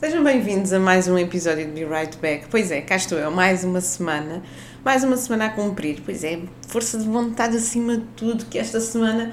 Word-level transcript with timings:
Sejam 0.00 0.22
bem-vindos 0.22 0.72
a 0.72 0.78
mais 0.78 1.08
um 1.08 1.18
episódio 1.18 1.66
de 1.66 1.72
Be 1.72 1.84
Right 1.84 2.16
Back. 2.18 2.44
Pois 2.48 2.70
é, 2.70 2.80
cá 2.80 2.94
estou 2.94 3.18
eu, 3.18 3.32
mais 3.32 3.64
uma 3.64 3.80
semana, 3.80 4.44
mais 4.84 5.02
uma 5.02 5.16
semana 5.16 5.46
a 5.46 5.50
cumprir. 5.50 6.02
Pois 6.04 6.22
é, 6.22 6.38
força 6.68 6.96
de 6.98 7.04
vontade 7.04 7.56
acima 7.56 7.96
de 7.96 8.04
tudo, 8.14 8.46
que 8.46 8.60
esta 8.60 8.80
semana, 8.80 9.32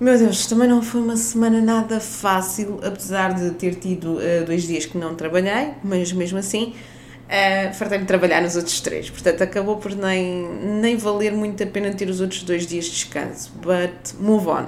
meu 0.00 0.18
Deus, 0.18 0.44
também 0.46 0.68
não 0.68 0.82
foi 0.82 1.00
uma 1.00 1.16
semana 1.16 1.60
nada 1.60 2.00
fácil, 2.00 2.80
apesar 2.82 3.34
de 3.34 3.52
ter 3.52 3.76
tido 3.76 4.14
uh, 4.14 4.44
dois 4.44 4.64
dias 4.64 4.86
que 4.86 4.98
não 4.98 5.14
trabalhei, 5.14 5.74
mas 5.84 6.12
mesmo 6.12 6.38
assim, 6.38 6.74
uh, 7.26 7.72
fartei-me 7.72 8.02
de 8.02 8.08
trabalhar 8.08 8.42
nos 8.42 8.56
outros 8.56 8.80
três. 8.80 9.08
Portanto, 9.08 9.40
acabou 9.42 9.76
por 9.76 9.94
nem, 9.94 10.48
nem 10.80 10.96
valer 10.96 11.30
muito 11.30 11.62
a 11.62 11.66
pena 11.66 11.94
ter 11.94 12.08
os 12.08 12.20
outros 12.20 12.42
dois 12.42 12.66
dias 12.66 12.86
de 12.86 12.90
descanso. 12.90 13.52
But 13.62 14.14
move 14.18 14.48
on. 14.48 14.66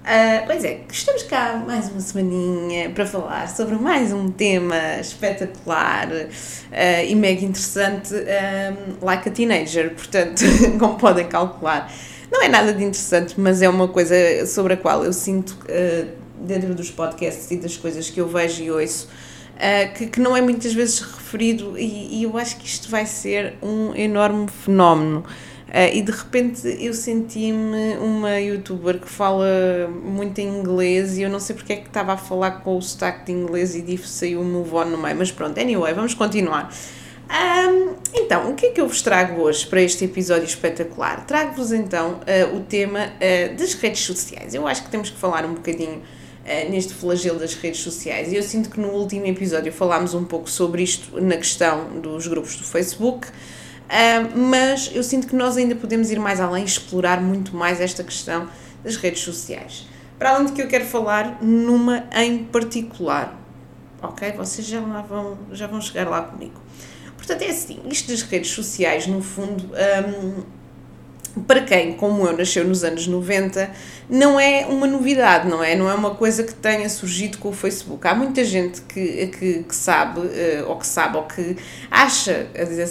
Uh, 0.00 0.46
pois 0.46 0.64
é, 0.64 0.80
estamos 0.90 1.22
cá 1.24 1.62
mais 1.66 1.90
uma 1.90 2.00
semaninha 2.00 2.88
para 2.88 3.04
falar 3.04 3.46
sobre 3.50 3.74
mais 3.74 4.14
um 4.14 4.30
tema 4.30 4.98
espetacular 4.98 6.08
uh, 6.08 7.06
e 7.06 7.14
mega 7.14 7.44
interessante, 7.44 8.14
um, 8.14 9.04
like 9.04 9.28
a 9.28 9.30
teenager, 9.32 9.90
portanto, 9.94 10.42
como 10.80 10.96
podem 10.96 11.28
calcular. 11.28 11.92
Não 12.32 12.42
é 12.42 12.48
nada 12.48 12.72
de 12.72 12.82
interessante, 12.82 13.38
mas 13.38 13.60
é 13.60 13.68
uma 13.68 13.88
coisa 13.88 14.14
sobre 14.46 14.72
a 14.72 14.76
qual 14.78 15.04
eu 15.04 15.12
sinto, 15.12 15.50
uh, 15.50 16.08
dentro 16.40 16.74
dos 16.74 16.90
podcasts 16.90 17.50
e 17.50 17.58
das 17.58 17.76
coisas 17.76 18.08
que 18.08 18.22
eu 18.22 18.26
vejo 18.26 18.62
e 18.62 18.70
ouço, 18.70 19.06
que, 19.94 20.06
que, 20.06 20.20
não 20.20 20.34
é 20.34 20.40
muitas 20.40 20.72
vezes 20.72 21.00
referido, 21.00 21.78
e, 21.78 22.20
e 22.20 22.22
eu 22.22 22.38
acho 22.38 22.56
que 22.56 22.64
isto 22.64 22.90
vai 22.90 23.04
ser 23.04 23.52
um 23.62 23.94
enorme 23.94 24.48
fenómeno. 24.48 25.22
Uh, 25.70 25.94
e 25.94 26.02
de 26.02 26.10
repente 26.10 26.66
eu 26.80 26.92
senti-me 26.92 27.96
uma 27.98 28.40
youtuber 28.40 28.98
que 28.98 29.08
fala 29.08 29.46
muito 30.02 30.40
inglês 30.40 31.16
e 31.16 31.22
eu 31.22 31.30
não 31.30 31.38
sei 31.38 31.54
porque 31.54 31.72
é 31.72 31.76
que 31.76 31.86
estava 31.86 32.14
a 32.14 32.16
falar 32.16 32.62
com 32.62 32.76
o 32.76 32.82
sotaque 32.82 33.26
de 33.26 33.32
inglês 33.32 33.76
e 33.76 33.80
disse 33.80 34.08
saiu 34.08 34.40
o 34.40 34.44
move 34.44 34.74
on 34.74 34.86
no 34.86 34.98
meio, 34.98 35.14
mas 35.14 35.30
pronto, 35.30 35.60
anyway, 35.60 35.94
vamos 35.94 36.12
continuar. 36.12 36.74
Um, 37.30 37.94
então, 38.12 38.50
o 38.50 38.54
que 38.56 38.66
é 38.66 38.70
que 38.70 38.80
eu 38.80 38.88
vos 38.88 39.00
trago 39.00 39.42
hoje 39.42 39.64
para 39.64 39.80
este 39.80 40.04
episódio 40.04 40.44
espetacular? 40.44 41.24
Trago-vos 41.24 41.70
então 41.70 42.14
uh, 42.14 42.56
o 42.56 42.60
tema 42.62 42.98
uh, 43.04 43.56
das 43.56 43.74
redes 43.74 44.00
sociais. 44.00 44.52
Eu 44.52 44.66
acho 44.66 44.82
que 44.82 44.90
temos 44.90 45.08
que 45.08 45.16
falar 45.16 45.44
um 45.44 45.54
bocadinho 45.54 46.02
neste 46.68 46.94
flagelo 46.94 47.38
das 47.38 47.54
redes 47.54 47.80
sociais. 47.80 48.32
E 48.32 48.34
eu 48.34 48.42
sinto 48.42 48.70
que 48.70 48.80
no 48.80 48.88
último 48.88 49.24
episódio 49.26 49.70
falámos 49.72 50.14
um 50.14 50.24
pouco 50.24 50.50
sobre 50.50 50.82
isto 50.82 51.20
na 51.20 51.36
questão 51.36 52.00
dos 52.00 52.26
grupos 52.26 52.56
do 52.56 52.64
Facebook. 52.64 53.28
Mas 54.34 54.90
eu 54.94 55.02
sinto 55.02 55.26
que 55.26 55.34
nós 55.34 55.56
ainda 55.56 55.74
podemos 55.74 56.10
ir 56.10 56.18
mais 56.18 56.40
além, 56.40 56.64
explorar 56.64 57.20
muito 57.20 57.56
mais 57.56 57.80
esta 57.80 58.04
questão 58.04 58.48
das 58.84 58.96
redes 58.96 59.22
sociais. 59.22 59.86
Para 60.18 60.30
além 60.30 60.46
de 60.46 60.52
que 60.52 60.62
eu 60.62 60.68
quero 60.68 60.84
falar 60.84 61.42
numa 61.42 62.04
em 62.14 62.44
particular, 62.44 63.38
ok? 64.02 64.32
Vocês 64.32 64.66
já, 64.66 64.80
lá 64.80 65.02
vão, 65.02 65.38
já 65.52 65.66
vão 65.66 65.80
chegar 65.80 66.08
lá 66.08 66.22
comigo. 66.22 66.60
Portanto, 67.16 67.42
é 67.42 67.48
assim, 67.48 67.80
isto 67.86 68.10
das 68.10 68.22
redes 68.22 68.50
sociais, 68.50 69.06
no 69.06 69.22
fundo, 69.22 69.64
um, 69.64 70.42
para 71.46 71.62
quem, 71.62 71.92
como 71.92 72.26
eu, 72.26 72.36
nasceu 72.36 72.64
nos 72.64 72.82
anos 72.82 73.06
90, 73.06 73.70
não 74.08 74.38
é 74.38 74.66
uma 74.66 74.86
novidade, 74.86 75.48
não 75.48 75.62
é? 75.62 75.76
Não 75.76 75.88
é 75.88 75.94
uma 75.94 76.14
coisa 76.14 76.42
que 76.42 76.52
tenha 76.52 76.88
surgido 76.88 77.38
com 77.38 77.50
o 77.50 77.52
Facebook. 77.52 78.06
Há 78.06 78.14
muita 78.14 78.44
gente 78.44 78.80
que, 78.82 79.28
que, 79.28 79.62
que 79.62 79.74
sabe, 79.74 80.22
eh, 80.34 80.64
ou 80.66 80.76
que 80.76 80.86
sabe, 80.86 81.16
ou 81.16 81.22
que 81.22 81.56
acha, 81.90 82.48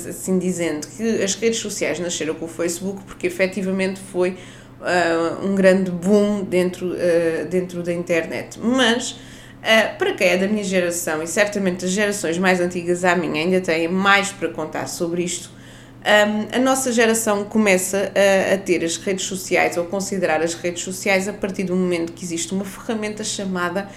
assim 0.10 0.40
dizendo, 0.40 0.88
que 0.88 1.22
as 1.22 1.36
redes 1.36 1.60
sociais 1.60 2.00
nasceram 2.00 2.34
com 2.36 2.46
o 2.46 2.48
Facebook 2.48 3.04
porque 3.04 3.28
efetivamente 3.28 4.00
foi 4.00 4.38
uh, 4.80 5.46
um 5.46 5.56
grande 5.56 5.92
boom 5.92 6.44
dentro, 6.44 6.94
uh, 6.94 7.46
dentro 7.50 7.84
da 7.84 7.94
internet. 7.94 8.60
Mas. 8.60 9.12
Uh, 9.60 9.98
para 9.98 10.14
quem 10.14 10.26
é 10.26 10.38
da 10.38 10.48
minha 10.48 10.64
geração 10.64 11.22
e 11.22 11.28
certamente 11.28 11.84
as 11.84 11.92
gerações 11.92 12.38
mais 12.38 12.62
antigas 12.62 13.04
à 13.04 13.14
minha 13.14 13.44
ainda 13.44 13.60
têm 13.60 13.90
mais 13.90 14.32
para 14.32 14.48
contar 14.48 14.88
sobre 14.88 15.22
isto, 15.22 15.52
um, 16.00 16.56
a 16.56 16.60
nossa 16.60 16.94
geração 16.94 17.44
começa 17.44 18.12
a, 18.16 18.54
a, 18.54 18.58
ter 18.58 18.84
as 18.86 18.96
redes 18.96 19.26
sociais 19.26 19.76
ou 19.76 19.86
considerar 19.86 20.42
as 20.42 20.54
redes 20.54 20.82
sociais 20.82 21.28
a 21.28 21.34
partir 21.34 21.64
do 21.64 21.76
momento 21.76 22.14
que 22.14 22.24
existe 22.24 22.54
uma 22.54 22.64
ferramenta 22.64 23.22
chamada 23.24 23.90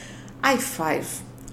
i5, 0.42 1.04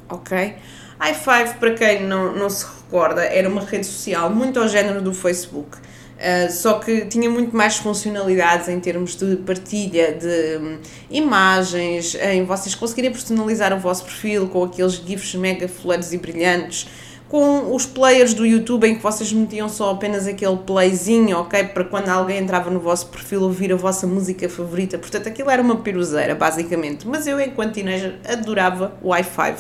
ok? 0.10 0.56
i5, 1.00 1.60
para 1.60 1.74
quem 1.76 2.04
não, 2.04 2.36
não 2.36 2.50
se 2.50 2.66
recorda, 2.66 3.24
era 3.24 3.48
uma 3.48 3.62
rede 3.62 3.86
social 3.86 4.30
muito 4.32 4.60
ao 4.60 4.68
género 4.68 5.04
do 5.04 5.14
Facebook, 5.14 5.78
uh, 5.78 6.52
só 6.52 6.80
que 6.80 7.06
tinha 7.06 7.30
muito 7.30 7.56
mais 7.56 7.78
funcionalidades 7.78 8.68
em 8.70 8.80
termos 8.80 9.16
de 9.16 9.36
partilha 9.36 10.14
de 10.14 10.58
um, 10.58 10.80
imagens, 11.12 12.16
em 12.16 12.44
vocês 12.44 12.74
conseguirem 12.74 13.12
personalizar 13.12 13.72
o 13.72 13.80
vosso 13.80 14.04
perfil 14.04 14.50
com 14.50 14.64
aqueles 14.64 14.94
GIFs 14.94 15.36
mega 15.36 15.68
fluidos 15.68 16.12
e 16.12 16.18
brilhantes 16.18 16.88
com 17.30 17.76
os 17.76 17.86
players 17.86 18.34
do 18.34 18.44
YouTube 18.44 18.88
em 18.88 18.96
que 18.96 19.04
vocês 19.04 19.32
metiam 19.32 19.70
só 19.70 19.92
apenas 19.92 20.26
aquele 20.26 20.58
playzinho, 20.58 21.38
ok? 21.38 21.64
Para 21.66 21.84
quando 21.84 22.10
alguém 22.10 22.40
entrava 22.40 22.72
no 22.72 22.80
vosso 22.80 23.06
perfil 23.08 23.44
ouvir 23.44 23.72
a 23.72 23.76
vossa 23.76 24.08
música 24.08 24.50
favorita. 24.50 24.98
Portanto, 24.98 25.30
aquilo 25.30 25.52
era 25.52 25.62
uma 25.62 25.76
piruzeira, 25.76 26.34
basicamente. 26.34 27.08
Mas 27.08 27.28
eu, 27.28 27.40
enquanto 27.40 27.76
teenager, 27.76 28.16
adorava 28.28 28.94
o 29.04 29.10
Wi-Fi, 29.10 29.56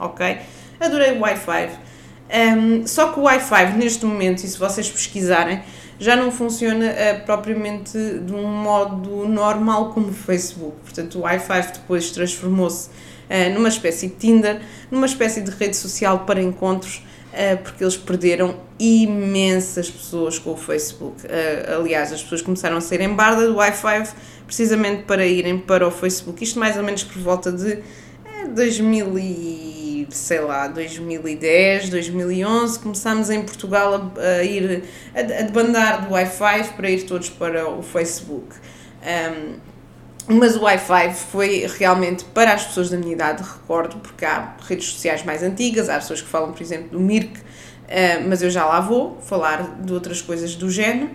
ok? 0.00 0.38
Adorei 0.80 1.12
o 1.12 1.20
Wi-Fi. 1.20 1.70
Um, 2.58 2.86
só 2.88 3.12
que 3.12 3.20
o 3.20 3.22
Wi-Fi, 3.22 3.76
neste 3.76 4.04
momento, 4.04 4.42
e 4.42 4.48
se 4.48 4.58
vocês 4.58 4.90
pesquisarem, 4.90 5.62
já 6.00 6.16
não 6.16 6.32
funciona 6.32 6.86
uh, 6.86 7.24
propriamente 7.24 7.96
de 7.96 8.34
um 8.34 8.48
modo 8.48 9.28
normal 9.28 9.90
como 9.90 10.08
o 10.08 10.12
Facebook. 10.12 10.74
Portanto, 10.82 11.20
o 11.20 11.20
Wi-Fi 11.20 11.72
depois 11.74 12.10
transformou-se 12.10 12.88
uh, 12.88 13.54
numa 13.54 13.68
espécie 13.68 14.08
de 14.08 14.14
Tinder, 14.14 14.60
numa 14.90 15.06
espécie 15.06 15.40
de 15.40 15.52
rede 15.52 15.76
social 15.76 16.20
para 16.20 16.42
encontros 16.42 17.00
porque 17.56 17.82
eles 17.82 17.96
perderam 17.96 18.56
imensas 18.78 19.90
pessoas 19.90 20.38
com 20.38 20.52
o 20.52 20.56
Facebook. 20.56 21.26
Eh, 21.26 21.74
aliás, 21.74 22.12
as 22.12 22.22
pessoas 22.22 22.42
começaram 22.42 22.76
a 22.76 22.80
sair 22.80 23.00
em 23.00 23.14
barda 23.14 23.46
do 23.46 23.56
Wi-Fi 23.56 24.14
precisamente 24.46 25.04
para 25.04 25.24
irem 25.24 25.58
para 25.58 25.86
o 25.86 25.90
Facebook. 25.90 26.44
Isto 26.44 26.58
mais 26.58 26.76
ou 26.76 26.82
menos 26.82 27.02
por 27.04 27.20
volta 27.22 27.50
de 27.50 27.78
2000 28.54 29.06
eh, 29.16 29.20
e, 29.20 30.06
sei 30.10 30.40
lá, 30.40 30.68
2010, 30.68 31.88
2011, 31.88 32.78
começámos 32.80 33.30
em 33.30 33.42
Portugal 33.42 34.12
a, 34.16 34.20
a 34.20 34.44
ir, 34.44 34.84
a, 35.14 35.20
a 35.20 35.42
debandar 35.42 36.06
do 36.06 36.12
Wi-Fi 36.12 36.74
para 36.76 36.90
ir 36.90 37.04
todos 37.04 37.30
para 37.30 37.66
o 37.66 37.82
Facebook. 37.82 38.56
Um, 39.02 39.71
mas 40.28 40.56
o 40.56 40.62
Wi-Fi 40.62 41.14
foi 41.14 41.66
realmente 41.78 42.24
para 42.26 42.52
as 42.52 42.64
pessoas 42.64 42.90
da 42.90 42.96
minha 42.96 43.12
idade, 43.12 43.42
recordo, 43.42 43.96
porque 43.96 44.24
há 44.24 44.54
redes 44.66 44.86
sociais 44.86 45.24
mais 45.24 45.42
antigas, 45.42 45.88
há 45.88 45.94
pessoas 45.94 46.22
que 46.22 46.28
falam, 46.28 46.52
por 46.52 46.62
exemplo, 46.62 46.90
do 46.90 47.00
Mirk, 47.00 47.38
uh, 47.38 47.42
mas 48.28 48.42
eu 48.42 48.50
já 48.50 48.64
lá 48.64 48.80
vou 48.80 49.18
falar 49.20 49.80
de 49.80 49.92
outras 49.92 50.22
coisas 50.22 50.54
do 50.54 50.70
género. 50.70 51.10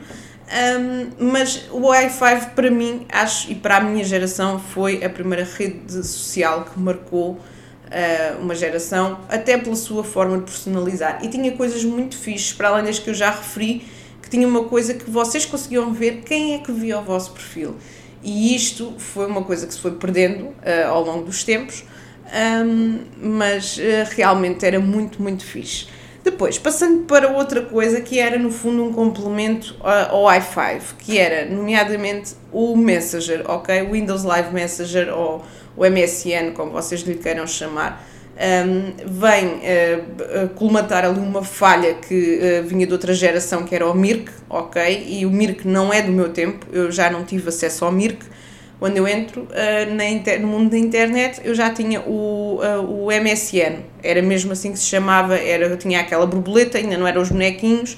Mas 1.19 1.66
o 1.72 1.88
Wi-Fi 1.88 2.51
para 2.56 2.72
mim, 2.72 3.06
acho, 3.12 3.51
e 3.51 3.56
para 3.56 3.78
a 3.78 3.81
minha 3.81 4.03
geração, 4.03 4.59
foi 4.59 5.03
a 5.03 5.09
primeira 5.09 5.44
rede 5.44 6.06
social 6.06 6.66
que 6.66 6.79
marcou 6.79 7.31
uh, 7.31 8.41
uma 8.41 8.56
geração, 8.56 9.19
até 9.29 9.57
pela 9.57 9.75
sua 9.75 10.03
forma 10.03 10.38
de 10.38 10.44
personalizar. 10.44 11.19
E 11.24 11.28
tinha 11.28 11.51
coisas 11.51 11.84
muito 11.84 12.18
fixes, 12.18 12.53
para 12.53 12.69
além 12.69 12.85
das 12.85 13.00
que 13.00 13.09
eu 13.09 13.13
já 13.13 13.29
referi, 13.29 13.85
que 14.22 14.29
tinha 14.29 14.47
uma 14.47 14.66
coisa 14.66 14.94
que 14.94 15.09
vocês 15.09 15.45
conseguiam 15.45 15.94
ver 15.94 16.22
quem 16.25 16.56
é 16.56 16.59
que 16.59 16.72
via 16.72 17.00
o 17.00 17.03
vosso 17.03 17.31
perfil. 17.31 17.75
E 18.23 18.55
isto 18.55 18.94
foi 18.97 19.28
uma 19.28 19.44
coisa 19.44 19.67
que 19.67 19.73
se 19.73 19.79
foi 19.79 19.91
perdendo 19.91 20.45
uh, 20.45 20.88
ao 20.88 21.03
longo 21.03 21.25
dos 21.25 21.44
tempos, 21.44 21.83
um, 22.66 23.00
mas 23.22 23.78
uh, 23.78 23.81
realmente 24.16 24.66
era 24.66 24.79
muito, 24.79 25.22
muito 25.22 25.45
fixe. 25.45 25.88
Depois, 26.23 26.59
passando 26.59 27.06
para 27.06 27.31
outra 27.31 27.61
coisa 27.61 28.01
que 28.01 28.19
era 28.19 28.38
no 28.38 28.51
fundo 28.51 28.83
um 28.83 28.91
complemento 28.91 29.77
ao 29.79 30.25
i5, 30.25 30.81
que 31.00 31.17
era 31.17 31.50
nomeadamente 31.50 32.35
o 32.51 32.75
Messenger, 32.75 33.50
ok? 33.50 33.83
Windows 33.89 34.23
Live 34.23 34.53
Messenger 34.53 35.07
ou 35.17 35.45
o 35.77 35.85
MSN, 35.85 36.51
como 36.53 36.72
vocês 36.72 37.01
lhe 37.01 37.16
queiram 37.16 37.47
chamar 37.47 38.06
um, 38.37 38.93
vem 39.05 39.47
uh, 39.47 40.49
colmatar 40.53 41.03
ali 41.03 41.19
uma 41.19 41.44
falha 41.44 41.95
que 41.95 42.39
uh, 42.39 42.67
vinha 42.67 42.85
de 42.85 42.94
outra 42.94 43.12
geração, 43.13 43.63
que 43.63 43.73
era 43.73 43.89
o 43.89 43.95
Mirk, 43.95 44.31
ok? 44.47 45.06
E 45.07 45.25
o 45.25 45.31
Mirk 45.31 45.67
não 45.67 45.91
é 45.91 46.03
do 46.03 46.12
meu 46.12 46.29
tempo, 46.29 46.65
eu 46.71 46.91
já 46.91 47.09
não 47.09 47.23
tive 47.23 47.50
acesso 47.50 47.83
ao 47.83 47.91
Mirk. 47.91 48.23
Quando 48.79 48.95
eu 48.95 49.07
entro 49.07 49.41
uh, 49.41 50.39
no 50.39 50.47
mundo 50.47 50.69
da 50.69 50.77
internet, 50.77 51.41
eu 51.44 51.56
já 51.56 51.71
tinha 51.71 52.01
o, 52.01 52.59
o 52.88 53.07
MSN, 53.07 53.79
era 54.03 54.21
mesmo 54.21 54.51
assim 54.51 54.71
que 54.71 54.77
se 54.77 54.85
chamava, 54.85 55.35
era, 55.35 55.65
eu 55.65 55.77
tinha 55.77 56.00
aquela 56.00 56.27
borboleta, 56.27 56.77
ainda 56.77 56.95
não 56.95 57.07
eram 57.07 57.23
os 57.23 57.29
bonequinhos, 57.29 57.97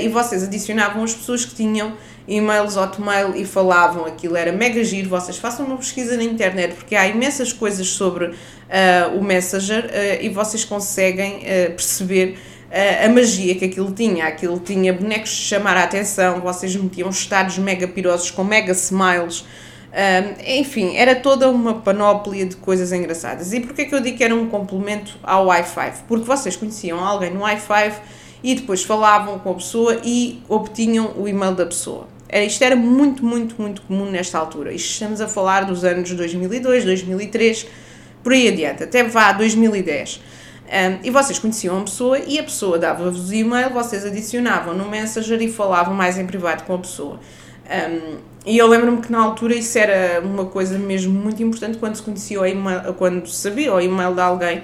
e 0.00 0.08
vocês 0.08 0.44
adicionavam 0.44 1.02
as 1.02 1.14
pessoas 1.14 1.44
que 1.46 1.54
tinham 1.54 1.94
e-mails, 2.26 2.76
hotmail 2.76 3.36
e 3.36 3.44
falavam 3.44 4.06
aquilo 4.06 4.36
era 4.36 4.50
mega 4.50 4.82
giro, 4.82 5.08
vocês 5.08 5.36
façam 5.36 5.66
uma 5.66 5.76
pesquisa 5.76 6.16
na 6.16 6.24
internet 6.24 6.74
porque 6.74 6.96
há 6.96 7.06
imensas 7.06 7.52
coisas 7.52 7.86
sobre 7.86 8.26
uh, 8.26 9.18
o 9.18 9.22
Messenger 9.22 9.84
uh, 9.84 10.22
e 10.22 10.28
vocês 10.30 10.64
conseguem 10.64 11.38
uh, 11.38 11.72
perceber 11.72 12.38
a 13.04 13.08
magia 13.08 13.54
que 13.54 13.66
aquilo 13.66 13.92
tinha. 13.92 14.26
Aquilo 14.26 14.58
tinha 14.58 14.92
bonecos 14.92 15.30
de 15.30 15.42
chamar 15.42 15.76
a 15.76 15.84
atenção, 15.84 16.40
vocês 16.40 16.74
metiam 16.74 17.08
estados 17.08 17.56
mega 17.56 17.86
pirosos 17.86 18.32
com 18.32 18.42
mega 18.42 18.72
smiles. 18.72 19.44
Enfim, 20.44 20.96
era 20.96 21.14
toda 21.14 21.48
uma 21.48 21.74
panóplia 21.74 22.44
de 22.44 22.56
coisas 22.56 22.90
engraçadas. 22.90 23.52
E 23.52 23.60
porquê 23.60 23.84
que 23.84 23.94
eu 23.94 24.00
digo 24.00 24.16
que 24.16 24.24
era 24.24 24.34
um 24.34 24.48
complemento 24.48 25.16
ao 25.22 25.46
Wi-Fi? 25.46 25.92
Porque 26.08 26.24
vocês 26.24 26.56
conheciam 26.56 26.98
alguém 26.98 27.32
no 27.32 27.42
Wi-Fi 27.42 27.92
e 28.42 28.56
depois 28.56 28.82
falavam 28.82 29.38
com 29.38 29.52
a 29.52 29.54
pessoa 29.54 30.00
e 30.02 30.42
obtinham 30.48 31.12
o 31.16 31.28
e-mail 31.28 31.54
da 31.54 31.66
pessoa. 31.66 32.13
Era, 32.28 32.44
isto 32.44 32.62
era 32.62 32.76
muito, 32.76 33.24
muito, 33.24 33.60
muito 33.60 33.82
comum 33.82 34.10
nesta 34.10 34.38
altura. 34.38 34.72
Isto 34.72 34.90
estamos 34.90 35.20
a 35.20 35.28
falar 35.28 35.64
dos 35.64 35.84
anos 35.84 36.10
2002, 36.12 36.84
2003, 36.84 37.66
por 38.22 38.32
aí 38.32 38.48
adiante, 38.48 38.82
até 38.82 39.04
vá 39.04 39.32
2010. 39.32 40.20
Um, 40.64 41.06
e 41.06 41.10
vocês 41.10 41.38
conheciam 41.38 41.78
a 41.78 41.82
pessoa 41.82 42.18
e 42.18 42.38
a 42.38 42.42
pessoa 42.42 42.78
dava-vos 42.78 43.30
e-mail, 43.30 43.70
vocês 43.70 44.04
adicionavam 44.04 44.74
no 44.74 44.88
Messenger 44.88 45.40
e 45.42 45.52
falavam 45.52 45.94
mais 45.94 46.18
em 46.18 46.26
privado 46.26 46.64
com 46.64 46.74
a 46.74 46.78
pessoa. 46.78 47.20
Um, 47.64 48.16
e 48.46 48.58
eu 48.58 48.66
lembro-me 48.66 49.00
que 49.00 49.12
na 49.12 49.20
altura 49.20 49.54
isso 49.54 49.78
era 49.78 50.20
uma 50.20 50.46
coisa 50.46 50.78
mesmo 50.78 51.12
muito 51.12 51.42
importante 51.42 51.78
quando 51.78 51.96
se 51.96 52.02
conhecia 52.02 52.40
o 52.40 52.46
e-mail, 52.46 52.94
quando 52.94 53.26
sabia 53.26 53.74
o 53.74 53.80
e-mail 53.80 54.14
de 54.14 54.20
alguém 54.20 54.62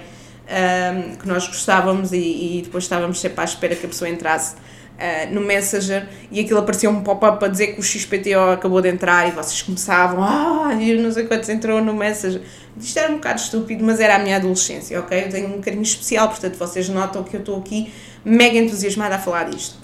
um, 0.51 1.15
que 1.15 1.27
nós 1.27 1.47
gostávamos 1.47 2.11
e, 2.11 2.17
e, 2.17 2.61
depois 2.63 2.83
estávamos 2.83 3.19
sempre 3.19 3.41
à 3.41 3.43
espera 3.43 3.75
que 3.75 3.85
a 3.85 3.89
pessoa 3.89 4.09
entrasse 4.09 4.55
uh, 5.01 5.33
no 5.33 5.41
Messenger 5.41 6.07
e 6.31 6.39
aquilo 6.39 6.59
aparecia 6.59 6.89
um 6.89 7.01
pop-up 7.01 7.43
a 7.43 7.47
dizer 7.47 7.73
que 7.73 7.79
o 7.79 7.83
XPTO 7.83 8.51
acabou 8.53 8.81
de 8.81 8.89
entrar 8.89 9.27
e 9.27 9.31
vocês 9.31 9.61
começavam, 9.61 10.23
ah, 10.23 10.71
não 10.99 11.11
sei 11.11 11.25
quantos 11.25 11.49
entrou 11.49 11.81
no 11.81 11.93
Messenger. 11.93 12.41
Isto 12.79 12.99
era 12.99 13.11
um 13.11 13.15
bocado 13.15 13.39
estúpido, 13.39 13.83
mas 13.83 13.99
era 13.99 14.15
a 14.15 14.19
minha 14.19 14.37
adolescência, 14.37 14.99
ok? 14.99 15.25
Eu 15.25 15.29
tenho 15.29 15.55
um 15.55 15.61
carinho 15.61 15.83
especial, 15.83 16.29
portanto 16.29 16.57
vocês 16.57 16.87
notam 16.87 17.23
que 17.23 17.35
eu 17.35 17.39
estou 17.39 17.57
aqui 17.57 17.91
mega 18.23 18.57
entusiasmada 18.57 19.15
a 19.15 19.19
falar 19.19 19.49
disto. 19.49 19.77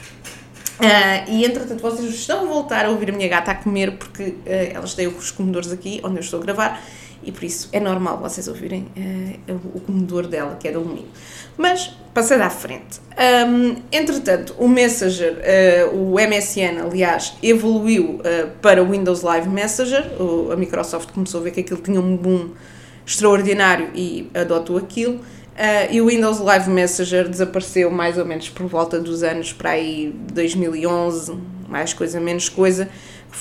Uh, 0.80 1.31
e 1.31 1.44
entretanto 1.44 1.81
vocês 1.81 2.14
estão 2.14 2.42
a 2.42 2.46
voltar 2.46 2.86
a 2.86 2.90
ouvir 2.92 3.10
a 3.10 3.12
minha 3.12 3.28
gata 3.28 3.50
a 3.50 3.56
comer 3.56 3.98
porque 3.98 4.24
uh, 4.24 4.36
ela 4.46 4.86
está 4.86 5.04
com 5.04 5.18
os 5.18 5.31
comedores 5.31 5.72
aqui 5.72 6.00
onde 6.04 6.18
eu 6.18 6.22
estou 6.22 6.40
a 6.40 6.44
gravar 6.44 6.80
e 7.24 7.31
por 7.31 7.44
isso 7.44 7.69
é 7.72 7.80
normal 7.80 8.19
vocês 8.19 8.48
ouvirem 8.48 8.88
uh, 9.48 9.60
o 9.74 9.80
comedor 9.80 10.28
dela 10.28 10.58
que 10.60 10.68
é 10.68 10.72
de 10.72 10.78
alumínio. 10.78 11.08
Mas 11.58 11.96
passando 12.14 12.42
à 12.42 12.50
frente. 12.50 13.00
Um, 13.48 13.75
entretanto, 13.92 14.56
o 14.58 14.68
Messenger, 14.68 15.38
o 15.94 16.16
MSN, 16.16 16.81
aliás, 16.84 17.36
evoluiu 17.42 18.22
para 18.62 18.84
o 18.84 18.92
Windows 18.92 19.22
Live 19.22 19.50
Messenger. 19.50 20.22
O, 20.22 20.52
a 20.52 20.56
Microsoft 20.56 21.12
começou 21.12 21.42
a 21.42 21.44
ver 21.44 21.52
que 21.52 21.62
aquilo 21.62 21.80
tinha 21.80 22.00
um 22.00 22.16
boom 22.16 22.52
extraordinário 23.06 23.90
e 23.96 24.30
adotou 24.34 24.78
aquilo. 24.78 25.16
Uh, 25.58 25.90
e 25.90 26.02
o 26.02 26.06
Windows 26.06 26.40
Live 26.40 26.69
Messenger 26.69 27.28
desapareceu 27.28 27.90
mais 27.90 28.16
ou 28.19 28.25
menos 28.25 28.48
por 28.48 28.68
volta 28.68 29.00
dos 29.00 29.24
anos 29.24 29.52
para 29.52 29.72
aí 29.72 30.14
2011, 30.31 31.36
mais 31.68 31.94
coisa, 31.94 32.19
menos 32.19 32.48
coisa. 32.48 32.88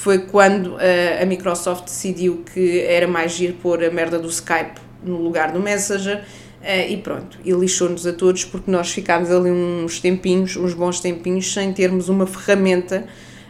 Foi 0.02 0.18
quando 0.18 0.74
uh, 0.74 1.22
a 1.22 1.24
Microsoft 1.24 1.84
decidiu 1.84 2.44
que 2.52 2.80
era 2.80 3.08
mais 3.08 3.40
ir 3.40 3.54
pôr 3.54 3.82
a 3.82 3.90
merda 3.90 4.18
do 4.18 4.28
Skype 4.28 4.78
no 5.02 5.16
lugar 5.16 5.52
do 5.52 5.60
Messenger. 5.60 6.18
Uh, 6.60 6.90
e 6.90 6.96
pronto, 6.98 7.38
e 7.44 7.52
lixou-nos 7.52 8.06
a 8.06 8.12
todos 8.12 8.44
porque 8.44 8.70
nós 8.70 8.90
ficámos 8.90 9.30
ali 9.30 9.50
uns 9.50 9.98
tempinhos, 10.00 10.56
uns 10.56 10.74
bons 10.74 11.00
tempinhos, 11.00 11.52
sem 11.52 11.72
termos 11.72 12.08
uma 12.08 12.26
ferramenta 12.26 13.04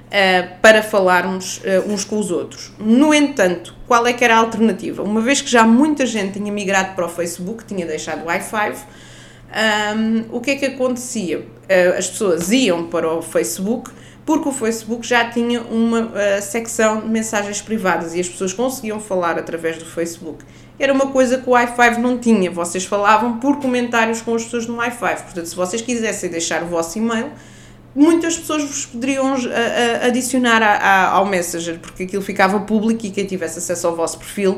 uh, 0.06 0.60
para 0.62 0.82
falarmos 0.82 1.60
uns 1.88 2.04
com 2.04 2.18
os 2.18 2.30
outros. 2.30 2.72
No 2.78 3.12
entanto, 3.12 3.74
qual 3.86 4.06
é 4.06 4.12
que 4.12 4.24
era 4.24 4.36
a 4.36 4.38
alternativa? 4.38 5.02
Uma 5.02 5.20
vez 5.20 5.40
que 5.40 5.50
já 5.50 5.66
muita 5.66 6.06
gente 6.06 6.38
tinha 6.38 6.52
migrado 6.52 6.94
para 6.94 7.06
o 7.06 7.08
Facebook, 7.08 7.64
tinha 7.64 7.86
deixado 7.86 8.22
o 8.22 8.26
Wi-Fi, 8.26 8.72
um, 9.96 10.36
o 10.36 10.40
que 10.40 10.52
é 10.52 10.56
que 10.56 10.66
acontecia? 10.66 11.44
As 11.96 12.08
pessoas 12.08 12.50
iam 12.52 12.86
para 12.88 13.12
o 13.12 13.22
Facebook 13.22 13.90
porque 14.26 14.48
o 14.48 14.52
Facebook 14.52 15.06
já 15.06 15.30
tinha 15.30 15.62
uma 15.62 16.10
secção 16.42 17.00
de 17.00 17.08
mensagens 17.08 17.62
privadas 17.62 18.12
e 18.12 18.20
as 18.20 18.28
pessoas 18.28 18.52
conseguiam 18.52 18.98
falar 18.98 19.38
através 19.38 19.78
do 19.78 19.86
Facebook. 19.86 20.44
Era 20.78 20.92
uma 20.92 21.06
coisa 21.06 21.38
que 21.38 21.48
o 21.48 21.52
Wi-Fi 21.52 22.00
não 22.00 22.18
tinha. 22.18 22.50
Vocês 22.50 22.84
falavam 22.84 23.38
por 23.38 23.60
comentários 23.60 24.20
com 24.20 24.34
as 24.34 24.44
pessoas 24.44 24.66
no 24.66 24.76
Wi-Fi. 24.76 25.22
Portanto, 25.22 25.46
se 25.46 25.54
vocês 25.54 25.80
quisessem 25.80 26.28
deixar 26.28 26.62
o 26.64 26.66
vosso 26.66 26.98
e-mail, 26.98 27.30
muitas 27.94 28.36
pessoas 28.36 28.62
vos 28.62 28.84
poderiam 28.84 29.36
adicionar 30.02 30.62
a, 30.62 30.74
a, 30.74 31.08
ao 31.12 31.24
Messenger, 31.24 31.78
porque 31.78 32.02
aquilo 32.02 32.22
ficava 32.22 32.60
público 32.60 33.06
e 33.06 33.10
quem 33.10 33.24
tivesse 33.24 33.58
acesso 33.58 33.86
ao 33.86 33.96
vosso 33.96 34.18
perfil 34.18 34.52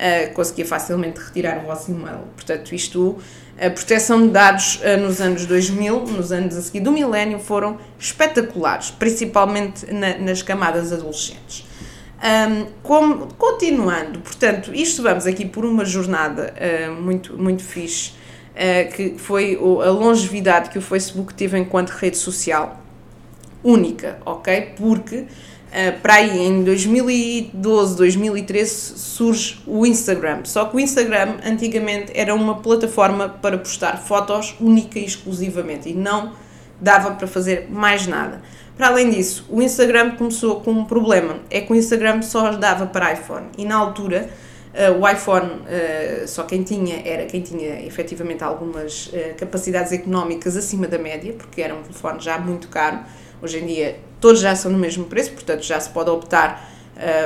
uh, 0.00 0.34
conseguia 0.34 0.64
facilmente 0.64 1.20
retirar 1.20 1.58
o 1.58 1.66
vosso 1.66 1.90
e-mail. 1.90 2.20
Portanto, 2.34 2.74
isto, 2.74 3.18
a 3.60 3.70
proteção 3.70 4.22
de 4.22 4.28
dados 4.28 4.76
uh, 4.76 4.98
nos 5.00 5.20
anos 5.20 5.44
2000, 5.44 6.06
nos 6.06 6.32
anos 6.32 6.56
a 6.56 6.62
seguir 6.62 6.80
do 6.80 6.90
milénio, 6.90 7.38
foram 7.38 7.78
espetaculares, 7.98 8.90
principalmente 8.90 9.92
na, 9.92 10.16
nas 10.16 10.40
camadas 10.40 10.92
adolescentes. 10.92 11.66
Um, 12.22 12.66
como, 12.82 13.28
continuando, 13.34 14.20
portanto, 14.20 14.74
isto 14.74 15.02
vamos 15.02 15.26
aqui 15.26 15.44
por 15.44 15.64
uma 15.64 15.84
jornada 15.84 16.54
uh, 16.54 16.92
muito, 16.92 17.36
muito 17.36 17.62
fixe 17.62 18.12
uh, 18.50 18.92
que 18.94 19.14
foi 19.18 19.56
a 19.56 19.90
longevidade 19.90 20.70
que 20.70 20.78
o 20.78 20.82
Facebook 20.82 21.34
teve 21.34 21.58
enquanto 21.58 21.90
rede 21.90 22.16
social 22.16 22.80
única, 23.62 24.18
ok? 24.24 24.72
Porque 24.76 25.26
uh, 25.70 26.00
para 26.00 26.14
aí 26.14 26.46
em 26.46 26.62
2012, 26.62 27.96
2013 27.96 28.70
surge 28.98 29.60
o 29.66 29.86
Instagram. 29.86 30.40
Só 30.44 30.64
que 30.66 30.76
o 30.76 30.80
Instagram 30.80 31.36
antigamente 31.44 32.12
era 32.14 32.34
uma 32.34 32.56
plataforma 32.56 33.28
para 33.28 33.58
postar 33.58 33.96
fotos 33.98 34.54
única 34.60 34.98
e 34.98 35.04
exclusivamente 35.04 35.88
e 35.88 35.94
não 35.94 36.32
dava 36.80 37.12
para 37.12 37.26
fazer 37.26 37.68
mais 37.70 38.06
nada. 38.06 38.42
Para 38.76 38.88
além 38.88 39.10
disso, 39.10 39.46
o 39.50 39.60
Instagram 39.60 40.12
começou 40.16 40.60
com 40.60 40.72
um 40.72 40.84
problema, 40.84 41.40
é 41.50 41.60
que 41.60 41.70
o 41.70 41.76
Instagram 41.76 42.22
só 42.22 42.52
dava 42.52 42.86
para 42.86 43.12
iPhone 43.12 43.46
e 43.56 43.64
na 43.64 43.76
altura 43.76 44.28
Uh, 44.70 45.02
o 45.02 45.08
iPhone, 45.08 45.50
uh, 45.50 46.28
só 46.28 46.44
quem 46.44 46.62
tinha 46.62 47.02
era 47.04 47.26
quem 47.26 47.40
tinha 47.40 47.84
efetivamente 47.84 48.44
algumas 48.44 49.10
capacidades 49.36 49.90
económicas 49.90 50.56
acima 50.56 50.86
da 50.86 50.96
média, 50.96 51.32
porque 51.32 51.60
era 51.60 51.74
um 51.74 51.82
telefone 51.82 52.20
já 52.20 52.38
muito 52.38 52.68
caro. 52.68 53.00
Hoje 53.42 53.58
em 53.58 53.66
dia 53.66 53.98
todos 54.20 54.40
já 54.40 54.54
são 54.54 54.70
no 54.70 54.78
mesmo 54.78 55.04
preço, 55.04 55.32
portanto 55.32 55.62
já 55.62 55.78
se 55.80 55.90
pode 55.90 56.10
optar 56.10 56.68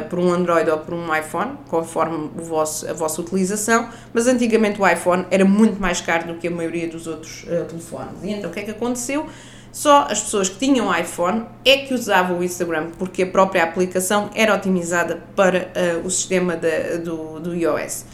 por 0.08 0.20
um 0.20 0.32
Android 0.32 0.70
ou 0.70 0.79
por 0.79 0.94
um 0.94 1.12
iPhone, 1.12 1.58
conforme 1.69 2.31
o 2.38 2.43
vosso, 2.43 2.88
a 2.88 2.93
vossa 2.93 3.20
utilização, 3.20 3.88
mas 4.12 4.29
antigamente 4.29 4.81
o 4.81 4.87
iPhone 4.87 5.26
era 5.32 5.44
muito 5.44 5.81
mais 5.81 6.00
caro 6.00 6.29
do 6.29 6.35
que 6.35 6.46
a 6.46 6.50
maioria 6.50 6.87
dos 6.87 7.08
outros 7.08 7.44
telefones. 7.69 8.23
E 8.23 8.31
então 8.31 8.50
o 8.50 8.52
que 8.52 8.61
é 8.61 8.62
que 8.62 8.70
aconteceu? 8.70 9.26
Só 9.75 10.06
as 10.08 10.23
pessoas 10.23 10.49
que 10.49 10.56
tinham 10.56 10.96
iPhone 10.96 11.46
é 11.64 11.79
que 11.79 11.93
usavam 11.93 12.38
o 12.38 12.44
Instagram, 12.44 12.93
porque 12.97 13.25
a 13.25 13.26
própria 13.26 13.64
aplicação 13.64 14.31
era 14.32 14.55
otimizada 14.55 15.20
para 15.35 15.69
uh, 16.02 16.06
o 16.06 16.11
sistema 16.11 16.56
de, 16.56 16.99
do, 16.99 17.40
do 17.40 17.52
iOS. 17.52 18.05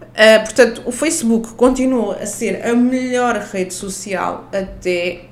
Uh, 0.00 0.44
portanto, 0.44 0.82
o 0.86 0.92
Facebook 0.92 1.54
continuou 1.54 2.12
a 2.12 2.24
ser 2.26 2.64
a 2.64 2.76
melhor 2.76 3.34
rede 3.52 3.74
social 3.74 4.48
até 4.52 5.22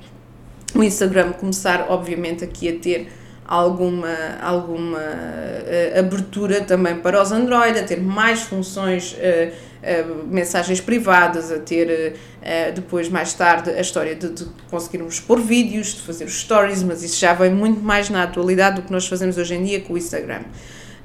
o 0.75 0.83
Instagram 0.83 1.33
começar, 1.33 1.87
obviamente, 1.89 2.43
aqui 2.43 2.69
a 2.69 2.79
ter 2.79 3.09
alguma, 3.45 4.15
alguma 4.41 4.97
uh, 4.97 5.99
abertura 5.99 6.61
também 6.61 6.95
para 6.95 7.21
os 7.21 7.31
Android, 7.31 7.77
a 7.77 7.83
ter 7.83 8.01
mais 8.01 8.41
funções 8.41 9.13
uh, 9.13 9.17
uh, 9.17 10.25
mensagens 10.27 10.81
privadas, 10.81 11.51
a 11.51 11.59
ter 11.59 12.15
depois, 12.75 13.07
mais 13.07 13.33
tarde, 13.33 13.69
a 13.69 13.79
história 13.79 14.15
de, 14.15 14.27
de, 14.27 14.45
conseguirmos 14.69 15.17
pôr 15.17 15.39
vídeos, 15.39 15.93
de 15.93 16.01
fazer 16.01 16.27
stories, 16.27 16.83
mas 16.83 17.01
isso 17.01 17.17
já 17.17 17.33
vem 17.33 17.49
muito 17.49 17.81
mais 17.81 18.09
na 18.09 18.23
atualidade 18.23 18.77
do 18.77 18.81
que 18.81 18.91
nós 18.91 19.07
fazemos 19.07 19.37
hoje 19.37 19.55
em 19.55 19.63
dia 19.63 19.79
com 19.79 19.93
o 19.93 19.97
Instagram. 19.97 20.41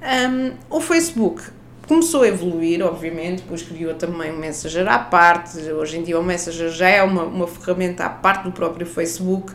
Um, 0.03 0.53
o 0.69 0.81
Facebook 0.81 1.43
começou 1.89 2.23
a 2.23 2.29
evoluir, 2.29 2.85
obviamente, 2.85 3.43
depois 3.43 3.63
criou 3.63 3.95
também 3.95 4.31
o 4.31 4.37
Messenger 4.37 4.87
à 4.87 4.99
parte, 4.99 5.59
hoje 5.73 5.99
em 5.99 6.03
dia 6.03 6.21
o 6.21 6.23
Messenger 6.23 6.69
já 6.71 6.89
é 6.89 7.03
uma, 7.03 7.25
uma 7.25 7.47
ferramenta 7.49 8.05
à 8.05 8.11
parte 8.11 8.45
do 8.45 8.53
próprio 8.53 8.87
Facebook, 8.87 9.53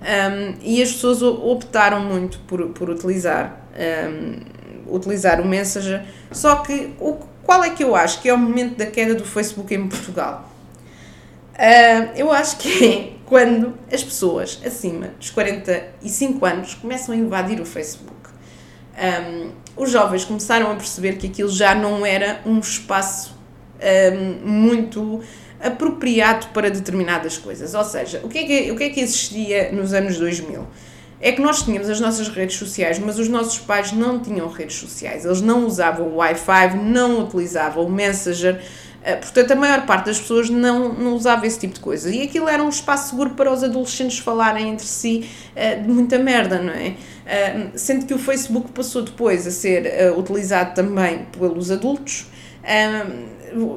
um, 0.00 0.54
e 0.62 0.82
as 0.82 0.92
pessoas 0.92 1.22
optaram 1.22 2.00
muito 2.00 2.38
por, 2.40 2.66
por 2.70 2.88
utilizar, 2.88 3.60
um, 4.08 4.94
utilizar 4.94 5.40
o 5.40 5.44
Messenger, 5.44 6.02
só 6.32 6.56
que 6.56 6.94
o 6.98 7.18
qual 7.46 7.62
é 7.62 7.70
que 7.70 7.84
eu 7.84 7.94
acho 7.94 8.20
que 8.20 8.28
é 8.28 8.34
o 8.34 8.38
momento 8.38 8.76
da 8.76 8.86
queda 8.86 9.14
do 9.14 9.24
Facebook 9.24 9.72
em 9.72 9.86
Portugal? 9.86 10.50
Uh, 11.54 12.10
eu 12.16 12.32
acho 12.32 12.56
que 12.58 12.84
é 12.84 13.12
quando 13.24 13.72
as 13.90 14.02
pessoas 14.02 14.60
acima 14.66 15.08
dos 15.18 15.30
45 15.30 16.44
anos 16.44 16.74
começam 16.74 17.14
a 17.14 17.16
invadir 17.16 17.60
o 17.60 17.64
Facebook. 17.64 18.12
Um, 18.98 19.52
os 19.76 19.90
jovens 19.90 20.24
começaram 20.24 20.70
a 20.70 20.74
perceber 20.74 21.16
que 21.16 21.26
aquilo 21.26 21.50
já 21.50 21.74
não 21.74 22.04
era 22.04 22.40
um 22.46 22.58
espaço 22.58 23.36
um, 23.80 24.48
muito 24.48 25.20
apropriado 25.60 26.48
para 26.48 26.70
determinadas 26.70 27.36
coisas. 27.38 27.74
Ou 27.74 27.84
seja, 27.84 28.20
o 28.24 28.28
que, 28.28 28.38
é 28.38 28.44
que, 28.44 28.70
o 28.72 28.76
que 28.76 28.84
é 28.84 28.88
que 28.90 29.00
existia 29.00 29.72
nos 29.72 29.92
anos 29.92 30.18
2000? 30.18 30.66
é 31.20 31.32
que 31.32 31.40
nós 31.40 31.62
tínhamos 31.62 31.88
as 31.88 31.98
nossas 31.98 32.28
redes 32.28 32.56
sociais, 32.56 32.98
mas 32.98 33.18
os 33.18 33.28
nossos 33.28 33.58
pais 33.58 33.92
não 33.92 34.20
tinham 34.20 34.48
redes 34.48 34.76
sociais. 34.76 35.24
Eles 35.24 35.40
não 35.40 35.66
usavam 35.66 36.08
o 36.08 36.16
Wi-Fi, 36.16 36.76
não 36.76 37.24
utilizavam 37.24 37.86
o 37.86 37.90
Messenger. 37.90 38.60
Uh, 39.06 39.20
portanto, 39.20 39.52
a 39.52 39.54
maior 39.54 39.86
parte 39.86 40.06
das 40.06 40.18
pessoas 40.18 40.50
não, 40.50 40.92
não 40.92 41.14
usava 41.14 41.46
esse 41.46 41.60
tipo 41.60 41.74
de 41.74 41.80
coisa. 41.80 42.10
E 42.10 42.22
aquilo 42.22 42.48
era 42.48 42.62
um 42.62 42.68
espaço 42.68 43.10
seguro 43.10 43.30
para 43.30 43.52
os 43.52 43.62
adolescentes 43.62 44.18
falarem 44.18 44.70
entre 44.70 44.86
si 44.86 45.28
uh, 45.54 45.80
de 45.80 45.88
muita 45.88 46.18
merda, 46.18 46.58
não 46.60 46.72
é? 46.72 46.88
Uh, 46.88 47.78
sendo 47.78 48.04
que 48.04 48.14
o 48.14 48.18
Facebook 48.18 48.72
passou 48.72 49.02
depois 49.02 49.46
a 49.46 49.50
ser 49.50 50.12
utilizado 50.16 50.74
também 50.74 51.26
pelos 51.38 51.70
adultos. 51.70 52.26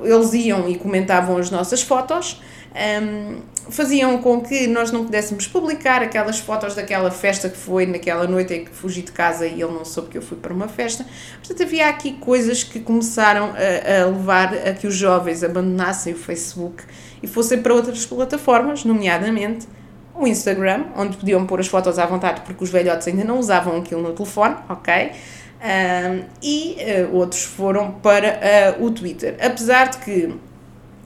eles 0.04 0.34
iam 0.34 0.68
e 0.68 0.76
comentavam 0.78 1.38
as 1.38 1.52
nossas 1.52 1.82
fotos 1.84 2.42
um, 2.80 3.42
faziam 3.70 4.18
com 4.20 4.42
que 4.42 4.68
nós 4.68 4.92
não 4.92 5.06
pudéssemos 5.06 5.48
publicar 5.48 6.02
aquelas 6.02 6.40
fotos 6.40 6.76
daquela 6.76 7.12
festa 7.12 7.50
que 7.50 7.58
foi 7.58 7.86
naquela 7.86 8.26
noite 8.26 8.54
em 8.54 8.66
que 8.66 8.72
fugi 8.72 9.02
de 9.02 9.12
casa 9.12 9.46
e 9.46 9.62
ele 9.62 9.74
não 9.74 9.86
soube 9.86 10.10
que 10.10 10.18
eu 10.18 10.22
fui 10.22 10.38
para 10.38 10.54
uma 10.54 10.68
festa. 10.68 11.06
Portanto, 11.38 11.64
havia 11.64 11.88
aqui 11.88 12.14
coisas 12.14 12.64
que 12.64 12.80
começaram 12.80 13.54
a, 13.54 14.02
a 14.02 14.06
levar 14.08 14.54
a 14.54 14.74
que 14.74 14.88
os 14.88 14.96
jovens 14.96 15.44
abandonassem 15.44 16.14
o 16.14 16.18
Facebook 16.18 16.84
e 17.22 17.28
fossem 17.28 17.62
para 17.62 17.74
outras 17.74 18.06
plataformas, 18.06 18.84
nomeadamente 18.86 19.68
o 20.16 20.28
Instagram, 20.28 20.86
onde 20.96 21.18
podiam 21.18 21.46
pôr 21.46 21.60
as 21.60 21.68
fotos 21.68 21.98
à 21.98 22.06
vontade 22.06 22.42
porque 22.42 22.64
os 22.64 22.70
velhotes 22.70 23.08
ainda 23.08 23.24
não 23.24 23.40
usavam 23.40 23.78
aquilo 23.78 24.02
no 24.02 24.14
telefone, 24.14 24.56
ok? 24.68 25.12
Um, 25.60 26.24
e 26.42 26.78
uh, 26.80 27.16
outros 27.16 27.44
foram 27.44 27.92
para 27.92 28.78
uh, 28.80 28.86
o 28.86 28.92
Twitter. 28.92 29.38
Apesar 29.42 29.90
de 29.90 29.98
que 29.98 30.34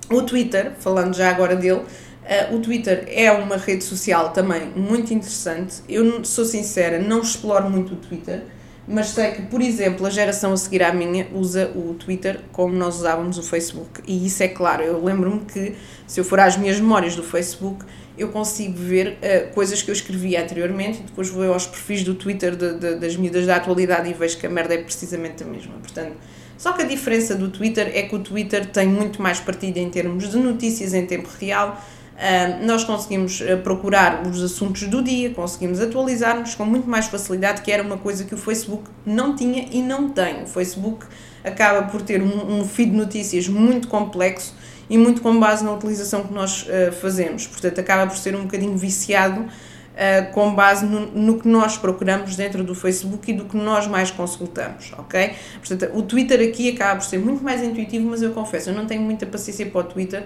o 0.09 0.21
Twitter, 0.23 0.73
falando 0.79 1.15
já 1.15 1.29
agora 1.29 1.55
dele, 1.55 1.81
uh, 1.81 2.55
o 2.55 2.59
Twitter 2.59 3.05
é 3.07 3.31
uma 3.31 3.57
rede 3.57 3.83
social 3.83 4.31
também 4.31 4.69
muito 4.75 5.13
interessante. 5.13 5.81
Eu 5.87 6.23
sou 6.25 6.45
sincera, 6.45 6.99
não 6.99 7.21
exploro 7.21 7.69
muito 7.69 7.93
o 7.93 7.97
Twitter, 7.97 8.43
mas 8.87 9.09
sei 9.09 9.31
que, 9.31 9.43
por 9.43 9.61
exemplo, 9.61 10.05
a 10.05 10.09
geração 10.09 10.51
a 10.51 10.57
seguir 10.57 10.83
à 10.83 10.93
minha 10.93 11.27
usa 11.33 11.71
o 11.73 11.93
Twitter 11.93 12.41
como 12.51 12.73
nós 12.73 12.95
usávamos 12.97 13.37
o 13.37 13.43
Facebook. 13.43 14.01
E 14.05 14.25
isso 14.25 14.43
é 14.43 14.47
claro, 14.47 14.83
eu 14.83 15.03
lembro-me 15.03 15.39
que 15.41 15.75
se 16.05 16.19
eu 16.19 16.25
for 16.25 16.39
às 16.39 16.57
minhas 16.57 16.79
memórias 16.79 17.15
do 17.15 17.23
Facebook, 17.23 17.85
eu 18.17 18.29
consigo 18.29 18.77
ver 18.77 19.17
uh, 19.17 19.53
coisas 19.53 19.81
que 19.81 19.89
eu 19.89 19.93
escrevia 19.93 20.43
anteriormente 20.43 20.99
e 20.99 21.03
depois 21.03 21.29
vou 21.29 21.51
aos 21.51 21.65
perfis 21.65 22.03
do 22.03 22.13
Twitter 22.13 22.55
de, 22.55 22.73
de, 22.77 22.95
das 22.95 23.15
miúdas 23.15 23.47
da 23.47 23.55
atualidade 23.55 24.09
e 24.09 24.13
vejo 24.13 24.37
que 24.37 24.45
a 24.45 24.49
merda 24.49 24.75
é 24.75 24.83
precisamente 24.83 25.43
a 25.43 25.45
mesma. 25.45 25.73
Portanto, 25.81 26.17
só 26.63 26.71
que 26.71 26.81
a 26.81 26.85
diferença 26.85 27.35
do 27.35 27.49
Twitter 27.49 27.91
é 27.93 28.03
que 28.03 28.15
o 28.15 28.19
Twitter 28.19 28.65
tem 28.65 28.87
muito 28.87 29.21
mais 29.21 29.37
partilha 29.37 29.81
em 29.81 29.89
termos 29.89 30.31
de 30.31 30.37
notícias 30.37 30.93
em 30.93 31.05
tempo 31.05 31.27
real. 31.37 31.77
Uh, 32.13 32.65
nós 32.65 32.85
conseguimos 32.85 33.41
uh, 33.41 33.57
procurar 33.61 34.25
os 34.25 34.41
assuntos 34.41 34.83
do 34.83 35.03
dia, 35.03 35.31
conseguimos 35.31 35.81
atualizar-nos 35.81 36.55
com 36.55 36.63
muito 36.63 36.89
mais 36.89 37.07
facilidade, 37.07 37.63
que 37.63 37.69
era 37.69 37.83
uma 37.83 37.97
coisa 37.97 38.23
que 38.23 38.33
o 38.33 38.37
Facebook 38.37 38.83
não 39.05 39.35
tinha 39.35 39.67
e 39.73 39.81
não 39.81 40.07
tem. 40.07 40.43
O 40.43 40.47
Facebook 40.47 41.05
acaba 41.43 41.85
por 41.89 42.01
ter 42.01 42.23
um, 42.23 42.61
um 42.61 42.65
feed 42.65 42.91
de 42.91 42.95
notícias 42.95 43.49
muito 43.49 43.89
complexo 43.89 44.55
e 44.89 44.97
muito 44.97 45.21
com 45.21 45.37
base 45.37 45.65
na 45.65 45.73
utilização 45.73 46.23
que 46.23 46.33
nós 46.33 46.61
uh, 46.61 46.93
fazemos. 46.93 47.45
Portanto, 47.45 47.77
acaba 47.77 48.09
por 48.09 48.15
ser 48.15 48.37
um 48.37 48.43
bocadinho 48.43 48.77
viciado 48.77 49.45
uh, 49.93 50.31
com 50.33 50.53
base 50.53 50.85
no, 50.85 51.07
no, 51.07 51.39
que 51.39 51.47
nós 51.47 51.77
procuramos 51.77 52.35
dentro 52.35 52.63
do 52.63 52.75
Facebook 52.75 53.31
e 53.31 53.33
do 53.33 53.45
que 53.45 53.57
nós 53.57 53.87
mais 53.87 54.11
consultamos, 54.11 54.91
ok? 54.97 55.33
Portanto, 55.65 55.91
o 55.93 56.01
Twitter 56.01 56.41
aqui 56.47 56.69
acaba 56.69 56.99
por 56.99 57.05
ser 57.05 57.19
muito 57.19 57.43
mais 57.43 57.63
intuitivo, 57.63 58.09
mas 58.09 58.21
eu 58.21 58.31
confesso, 58.31 58.69
eu 58.69 58.75
não 58.75 58.85
tenho 58.85 59.01
muita 59.01 59.25
paciência 59.25 59.65
para 59.65 59.81
o 59.81 59.83
Twitter, 59.83 60.25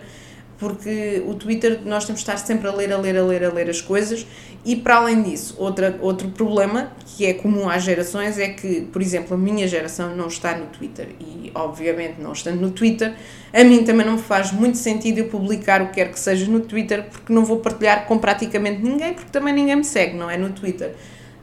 porque 0.58 1.24
o 1.26 1.36
Twitter 1.36 1.82
nós 1.86 2.06
temos 2.06 2.22
de 2.22 2.30
estar 2.30 2.38
sempre 2.38 2.68
a 2.68 2.72
ler, 2.74 2.92
a 2.92 2.98
ler, 2.98 3.18
a 3.18 3.24
ler, 3.24 3.44
a 3.44 3.54
ler 3.54 3.70
as 3.70 3.82
coisas 3.82 4.26
e 4.66 4.76
para 4.76 4.98
além 4.98 5.22
disso, 5.22 5.56
outra, 5.58 5.98
outro 6.02 6.30
problema 6.30 6.92
que 7.06 7.26
é 7.26 7.34
comum 7.34 7.70
às 7.70 7.84
gerações 7.84 8.38
é 8.38 8.50
que, 8.50 8.82
por 8.82 9.02
exemplo, 9.02 9.36
a 9.36 9.38
minha 9.38 9.68
geração 9.68 10.16
não 10.16 10.28
está 10.28 10.58
no 10.58 10.66
Twitter 10.66 11.10
e 11.20 11.52
obviamente 11.54 12.20
não 12.20 12.34
estando 12.34 12.60
no 12.60 12.72
Twitter, 12.72 13.14
a 13.54 13.64
mim 13.64 13.84
também 13.84 14.06
não 14.06 14.14
me 14.14 14.22
faz 14.22 14.52
muito 14.52 14.78
sentido 14.78 15.20
eu 15.20 15.28
publicar 15.30 15.82
o 15.82 15.88
que 15.88 15.94
quer 15.94 16.12
que 16.12 16.20
seja 16.20 16.50
no 16.50 16.62
Twitter 16.62 17.06
porque 17.10 17.32
não 17.32 17.46
vou 17.46 17.58
partilhar 17.58 18.06
com 18.06 18.18
praticamente 18.18 18.82
ninguém 18.82 19.14
porque 19.14 19.30
também 19.32 19.54
ninguém 19.54 19.78
me 19.78 19.86
segue, 19.86 20.18
não 20.18 20.30
é? 20.30 20.38
No 20.38 20.50
Twitter. 20.50 20.94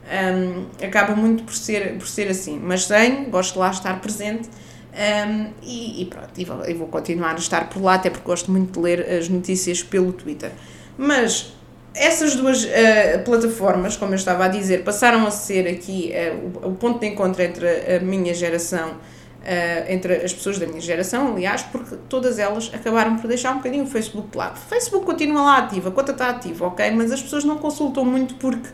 Um, 0.05 0.85
acaba 0.85 1.15
muito 1.15 1.43
por 1.43 1.55
ser, 1.55 1.97
por 1.97 2.07
ser 2.07 2.29
assim, 2.29 2.59
mas 2.61 2.85
tenho, 2.85 3.25
gosto 3.31 3.53
de 3.53 3.59
lá 3.59 3.71
estar 3.71 3.99
presente 3.99 4.47
um, 4.95 5.51
e, 5.61 6.03
e, 6.03 6.05
pronto, 6.05 6.31
e 6.37 6.45
vou, 6.45 6.65
e 6.65 6.73
vou 6.73 6.87
continuar 6.87 7.33
a 7.33 7.35
estar 7.35 7.69
por 7.69 7.81
lá, 7.81 7.95
até 7.95 8.09
porque 8.09 8.25
gosto 8.25 8.49
muito 8.49 8.71
de 8.73 8.79
ler 8.79 9.01
as 9.01 9.27
notícias 9.27 9.83
pelo 9.83 10.13
Twitter. 10.13 10.51
Mas 10.97 11.53
essas 11.93 12.35
duas 12.35 12.63
uh, 12.63 12.67
plataformas, 13.25 13.97
como 13.97 14.13
eu 14.13 14.15
estava 14.15 14.45
a 14.45 14.47
dizer, 14.47 14.83
passaram 14.83 15.27
a 15.27 15.31
ser 15.31 15.67
aqui 15.67 16.13
uh, 16.13 16.65
o, 16.65 16.69
o, 16.69 16.75
ponto 16.75 16.99
de 16.99 17.07
encontro 17.07 17.41
entre 17.41 17.67
a 17.67 17.99
minha 17.99 18.33
geração, 18.33 18.91
uh, 18.91 19.91
entre 19.91 20.15
as 20.15 20.33
pessoas 20.33 20.59
da 20.59 20.65
minha 20.65 20.81
geração, 20.81 21.33
aliás, 21.33 21.61
porque 21.63 21.97
todas 22.07 22.39
elas 22.39 22.71
acabaram 22.73 23.17
por 23.17 23.27
deixar 23.27 23.51
um 23.51 23.57
bocadinho 23.57 23.83
o 23.83 23.87
Facebook 23.87 24.29
de 24.29 24.37
lado. 24.37 24.55
O 24.55 24.69
Facebook 24.69 25.05
continua 25.05 25.41
lá 25.41 25.57
ativo, 25.57 25.89
a 25.89 25.91
conta 25.91 26.13
está 26.13 26.29
ativa, 26.29 26.67
ok? 26.67 26.89
Mas 26.91 27.11
as 27.11 27.21
pessoas 27.21 27.43
não 27.43 27.57
consultam 27.57 28.05
muito 28.05 28.35
porque 28.35 28.69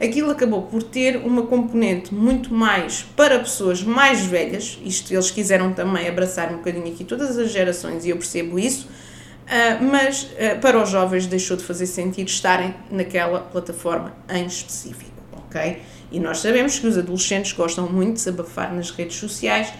aquilo 0.00 0.30
acabou 0.30 0.62
por 0.62 0.82
ter 0.82 1.16
uma 1.16 1.42
componente 1.42 2.14
muito 2.14 2.54
mais 2.54 3.02
para 3.16 3.38
pessoas 3.38 3.82
mais 3.82 4.24
velhas, 4.24 4.78
isto 4.84 5.12
eles 5.12 5.30
quiseram 5.30 5.72
também 5.72 6.08
abraçar 6.08 6.52
um 6.52 6.58
bocadinho 6.58 6.86
aqui 6.86 7.04
todas 7.04 7.36
as 7.36 7.50
gerações 7.50 8.04
e 8.04 8.10
eu 8.10 8.16
percebo 8.16 8.58
isso, 8.58 8.86
uh, 8.86 9.84
mas 9.84 10.22
uh, 10.22 10.60
para 10.60 10.80
os 10.80 10.88
jovens 10.88 11.26
deixou 11.26 11.56
de 11.56 11.64
fazer 11.64 11.86
sentido 11.86 12.28
estarem 12.28 12.74
naquela 12.90 13.40
plataforma 13.40 14.14
em 14.28 14.46
específico, 14.46 15.10
ok? 15.32 15.82
E 16.10 16.20
nós 16.20 16.38
sabemos 16.38 16.78
que 16.78 16.86
os 16.86 16.96
adolescentes 16.96 17.52
gostam 17.52 17.88
muito 17.88 18.14
de 18.14 18.20
se 18.20 18.28
abafar 18.28 18.72
nas 18.72 18.90
redes 18.90 19.16
sociais 19.16 19.72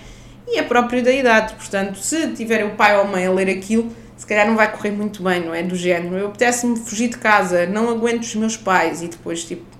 e 0.46 0.58
é 0.58 0.62
próprio 0.62 1.02
da 1.02 1.12
idade, 1.12 1.54
portanto, 1.54 1.98
se 1.98 2.28
tiver 2.32 2.64
o 2.64 2.70
pai 2.70 2.96
ou 2.96 3.02
a 3.02 3.04
mãe 3.04 3.26
a 3.26 3.30
ler 3.30 3.48
aquilo, 3.48 3.90
se 4.16 4.26
calhar 4.26 4.46
não 4.46 4.56
vai 4.56 4.70
correr 4.72 4.90
muito 4.90 5.22
bem, 5.22 5.44
não 5.44 5.54
é? 5.54 5.62
Do 5.62 5.76
género, 5.76 6.16
eu 6.16 6.26
apetece-me 6.26 6.76
fugir 6.76 7.08
de 7.08 7.18
casa, 7.18 7.66
não 7.66 7.88
aguento 7.88 8.24
os 8.24 8.34
meus 8.34 8.56
pais 8.56 9.00
e 9.00 9.08
depois, 9.08 9.44
tipo, 9.44 9.77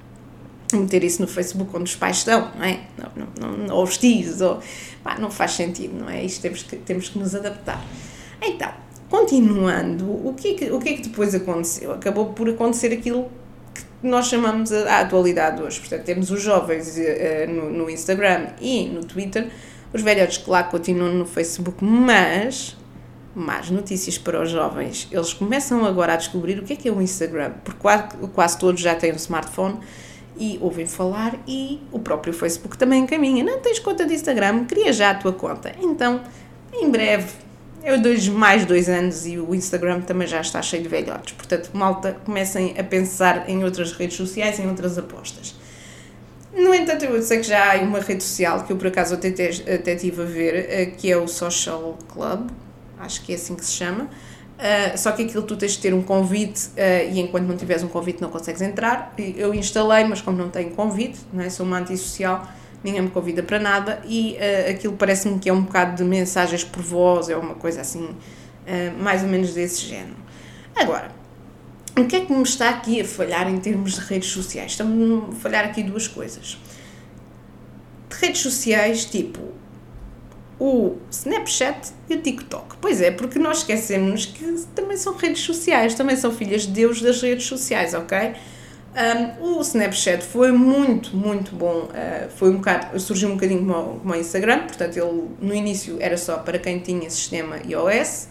meter 0.76 1.02
isso 1.04 1.22
no 1.22 1.28
Facebook 1.28 1.74
onde 1.74 1.84
os 1.84 1.96
pais 1.96 2.18
estão, 2.18 2.52
não 2.56 2.64
é? 2.64 2.80
Não, 2.96 3.26
não, 3.40 3.56
não, 3.56 3.74
ou 3.76 3.84
os 3.84 3.96
tios, 3.96 4.40
ou, 4.40 4.60
pá, 5.02 5.18
não 5.18 5.30
faz 5.30 5.52
sentido, 5.52 5.98
não 5.98 6.10
é? 6.10 6.22
Isto 6.24 6.42
temos 6.42 6.62
que, 6.62 6.76
temos 6.76 7.08
que 7.08 7.18
nos 7.18 7.34
adaptar. 7.34 7.82
Então, 8.42 8.70
continuando, 9.08 10.04
o 10.04 10.34
que, 10.34 10.48
é 10.48 10.54
que, 10.54 10.70
o 10.70 10.78
que 10.78 10.88
é 10.90 10.92
que 10.94 11.02
depois 11.02 11.34
aconteceu? 11.34 11.92
Acabou 11.92 12.26
por 12.32 12.48
acontecer 12.48 12.92
aquilo 12.92 13.30
que 13.74 14.06
nós 14.06 14.26
chamamos 14.26 14.72
a, 14.72 14.96
a 14.96 15.00
atualidade 15.00 15.62
hoje. 15.62 15.80
Portanto, 15.80 16.04
temos 16.04 16.30
os 16.30 16.42
jovens 16.42 16.96
uh, 16.96 17.50
no, 17.50 17.70
no 17.70 17.90
Instagram 17.90 18.48
e 18.60 18.86
no 18.86 19.04
Twitter, 19.04 19.48
os 19.92 20.02
velhotes 20.02 20.38
que 20.38 20.50
lá 20.50 20.62
continuam 20.62 21.14
no 21.14 21.24
Facebook, 21.24 21.82
mas 21.82 22.76
más 23.34 23.70
notícias 23.70 24.18
para 24.18 24.42
os 24.42 24.50
jovens. 24.50 25.08
Eles 25.10 25.32
começam 25.32 25.84
agora 25.84 26.14
a 26.14 26.16
descobrir 26.16 26.58
o 26.58 26.62
que 26.62 26.72
é 26.72 26.76
que 26.76 26.88
é 26.88 26.92
o 26.92 27.00
Instagram, 27.00 27.52
porque 27.64 27.80
quase 28.34 28.58
todos 28.58 28.80
já 28.80 28.94
têm 28.94 29.12
um 29.12 29.16
smartphone 29.16 29.78
e 30.38 30.58
ouvem 30.60 30.86
falar 30.86 31.38
e 31.46 31.80
o 31.90 31.98
próprio 31.98 32.32
Facebook 32.32 32.76
também 32.78 33.02
encaminha. 33.02 33.42
Não 33.44 33.60
tens 33.60 33.78
conta 33.78 34.06
de 34.06 34.14
Instagram? 34.14 34.64
Cria 34.64 34.92
já 34.92 35.10
a 35.10 35.14
tua 35.14 35.32
conta. 35.32 35.72
Então, 35.80 36.22
em 36.72 36.90
breve, 36.90 37.28
eu 37.82 38.00
dois, 38.00 38.28
mais 38.28 38.64
dois 38.64 38.88
anos 38.88 39.26
e 39.26 39.38
o 39.38 39.54
Instagram 39.54 40.00
também 40.02 40.26
já 40.26 40.40
está 40.40 40.60
cheio 40.62 40.82
de 40.82 40.88
velhotes. 40.88 41.32
Portanto, 41.34 41.70
malta, 41.72 42.16
comecem 42.24 42.74
a 42.78 42.84
pensar 42.84 43.48
em 43.48 43.64
outras 43.64 43.92
redes 43.92 44.16
sociais, 44.16 44.58
em 44.58 44.68
outras 44.68 44.98
apostas. 44.98 45.54
No 46.54 46.74
entanto, 46.74 47.04
eu 47.04 47.22
sei 47.22 47.38
que 47.38 47.44
já 47.46 47.74
há 47.74 47.76
uma 47.82 48.00
rede 48.00 48.22
social 48.22 48.64
que 48.64 48.72
eu 48.72 48.76
por 48.76 48.88
acaso 48.88 49.14
até, 49.14 49.28
até 49.28 49.94
estive 49.94 50.22
a 50.22 50.24
ver, 50.24 50.54
eh, 50.54 50.86
que 50.86 51.10
é 51.10 51.16
o 51.16 51.28
Social 51.28 51.96
Club, 52.08 52.50
acho 52.98 53.22
que 53.22 53.32
é 53.32 53.36
assim 53.36 53.54
que 53.54 53.64
se 53.64 53.72
chama, 53.72 54.08
Uh, 54.58 54.98
só 54.98 55.12
que 55.12 55.22
aquilo 55.22 55.44
tu 55.44 55.56
tens 55.56 55.72
de 55.72 55.78
ter 55.78 55.94
um 55.94 56.02
convite 56.02 56.70
uh, 56.70 57.12
e 57.12 57.20
enquanto 57.20 57.46
não 57.46 57.56
tiveres 57.56 57.84
um 57.84 57.88
convite 57.88 58.20
não 58.20 58.28
consegues 58.28 58.60
entrar. 58.60 59.14
Eu 59.16 59.54
instalei, 59.54 60.02
mas 60.02 60.20
como 60.20 60.36
não 60.36 60.50
tenho 60.50 60.70
convite, 60.70 61.20
não 61.32 61.44
é? 61.44 61.48
sou 61.48 61.64
uma 61.64 61.78
antissocial, 61.78 62.44
ninguém 62.82 63.02
me 63.02 63.10
convida 63.10 63.40
para 63.40 63.60
nada 63.60 64.02
e 64.04 64.36
uh, 64.36 64.70
aquilo 64.70 64.94
parece-me 64.94 65.38
que 65.38 65.48
é 65.48 65.52
um 65.52 65.62
bocado 65.62 65.96
de 65.96 66.02
mensagens 66.02 66.64
por 66.64 66.82
voz, 66.82 67.28
é 67.28 67.36
uma 67.36 67.54
coisa 67.54 67.80
assim, 67.80 68.08
mais 69.00 69.22
ou 69.22 69.28
menos 69.28 69.54
desse 69.54 69.86
género. 69.86 70.16
Agora, 70.76 71.10
o 71.96 72.04
que 72.04 72.16
é 72.16 72.20
que 72.20 72.32
me 72.32 72.42
está 72.42 72.68
aqui 72.68 73.00
a 73.00 73.04
falhar 73.04 73.48
em 73.48 73.58
termos 73.58 73.94
de 73.94 74.00
redes 74.00 74.28
sociais? 74.28 74.72
Estão-me 74.72 75.30
a 75.30 75.34
falhar 75.36 75.64
aqui 75.64 75.82
duas 75.82 76.06
coisas. 76.06 76.58
De 78.10 78.16
redes 78.16 78.42
sociais, 78.42 79.06
tipo 79.06 79.40
o 80.58 80.96
Snapchat 81.10 81.92
e 82.08 82.14
o 82.14 82.20
TikTok. 82.20 82.76
Pois 82.80 83.00
é, 83.00 83.10
porque 83.10 83.38
nós 83.38 83.58
esquecemos 83.58 84.26
que 84.26 84.66
também 84.74 84.96
são 84.96 85.14
redes 85.14 85.42
sociais, 85.42 85.94
também 85.94 86.16
são 86.16 86.32
filhas 86.32 86.62
de 86.62 86.72
Deus 86.72 87.00
das 87.00 87.22
redes 87.22 87.46
sociais, 87.46 87.94
ok? 87.94 88.34
Um, 88.98 89.58
o 89.58 89.60
Snapchat 89.60 90.24
foi 90.24 90.50
muito, 90.50 91.16
muito 91.16 91.54
bom. 91.54 91.84
Uh, 91.84 92.28
foi 92.36 92.50
um 92.50 92.56
bocado, 92.56 92.98
surgiu 92.98 93.28
um 93.28 93.34
bocadinho 93.34 93.60
como, 93.60 94.00
como 94.00 94.12
o 94.12 94.16
Instagram, 94.16 94.66
portanto, 94.66 94.96
ele 94.96 95.28
no 95.40 95.54
início 95.54 95.98
era 96.00 96.16
só 96.16 96.38
para 96.38 96.58
quem 96.58 96.80
tinha 96.80 97.08
sistema 97.08 97.58
iOS, 97.64 98.28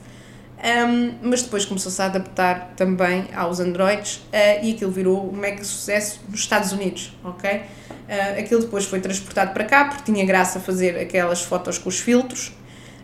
um, 0.57 1.13
mas 1.21 1.43
depois 1.43 1.63
começou-se 1.65 2.01
a 2.01 2.05
adaptar 2.05 2.73
também 2.75 3.27
aos 3.33 3.59
Androids 3.59 4.17
uh, 4.33 4.65
e 4.65 4.73
aquilo 4.73 4.91
virou 4.91 5.29
um 5.31 5.37
mega 5.37 5.63
sucesso 5.63 6.19
nos 6.27 6.41
Estados 6.41 6.73
Unidos, 6.73 7.15
ok? 7.23 7.61
Uh, 8.07 8.39
aquilo 8.39 8.61
depois 8.61 8.85
foi 8.85 9.01
transportado 9.01 9.53
para 9.53 9.65
cá 9.65 9.85
porque 9.85 10.11
tinha 10.11 10.25
graça 10.25 10.59
fazer 10.59 10.97
aquelas 10.97 11.41
fotos 11.41 11.77
com 11.77 11.89
os 11.89 11.99
filtros 11.99 12.53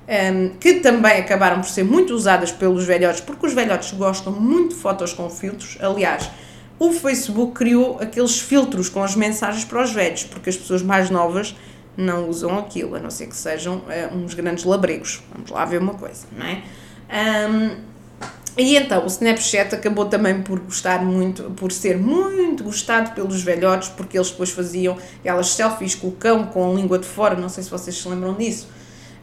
um, 0.07 0.49
que 0.57 0.75
também 0.75 1.19
acabaram 1.19 1.61
por 1.61 1.69
ser 1.69 1.83
muito 1.83 2.13
usadas 2.13 2.51
pelos 2.51 2.85
velhotes, 2.85 3.21
porque 3.21 3.45
os 3.45 3.53
velhotes 3.53 3.91
gostam 3.93 4.33
muito 4.33 4.75
de 4.75 4.81
fotos 4.81 5.13
com 5.13 5.29
filtros. 5.29 5.77
Aliás, 5.79 6.29
o 6.77 6.91
Facebook 6.91 7.53
criou 7.53 7.99
aqueles 8.01 8.39
filtros 8.39 8.89
com 8.89 9.01
as 9.03 9.15
mensagens 9.15 9.63
para 9.63 9.81
os 9.81 9.91
velhos, 9.91 10.23
porque 10.23 10.49
as 10.49 10.57
pessoas 10.57 10.81
mais 10.81 11.09
novas 11.09 11.55
não 11.95 12.27
usam 12.27 12.57
aquilo, 12.57 12.95
a 12.95 12.99
não 12.99 13.09
ser 13.09 13.27
que 13.27 13.35
sejam 13.35 13.77
uh, 13.77 14.15
uns 14.15 14.33
grandes 14.33 14.63
labregos. 14.63 15.21
Vamos 15.33 15.51
lá 15.51 15.63
ver 15.65 15.79
uma 15.79 15.93
coisa, 15.93 16.25
não 16.35 16.45
é? 16.45 16.63
Um, 17.49 17.92
e 18.57 18.75
então 18.75 19.03
o 19.03 19.07
Snapchat 19.07 19.73
acabou 19.73 20.05
também 20.05 20.41
por 20.41 20.59
gostar 20.59 21.03
muito, 21.03 21.43
por 21.51 21.71
ser 21.71 21.97
muito 21.97 22.63
gostado 22.63 23.11
pelos 23.15 23.41
velhotes, 23.41 23.89
porque 23.89 24.17
eles 24.17 24.29
depois 24.29 24.51
faziam 24.51 24.97
aquelas 25.19 25.49
selfies 25.49 25.95
com 25.95 26.07
o 26.07 26.11
cão 26.11 26.45
com 26.45 26.71
a 26.71 26.73
língua 26.73 26.99
de 26.99 27.07
fora, 27.07 27.35
não 27.35 27.49
sei 27.49 27.63
se 27.63 27.69
vocês 27.69 27.97
se 27.97 28.07
lembram 28.07 28.35
disso. 28.35 28.67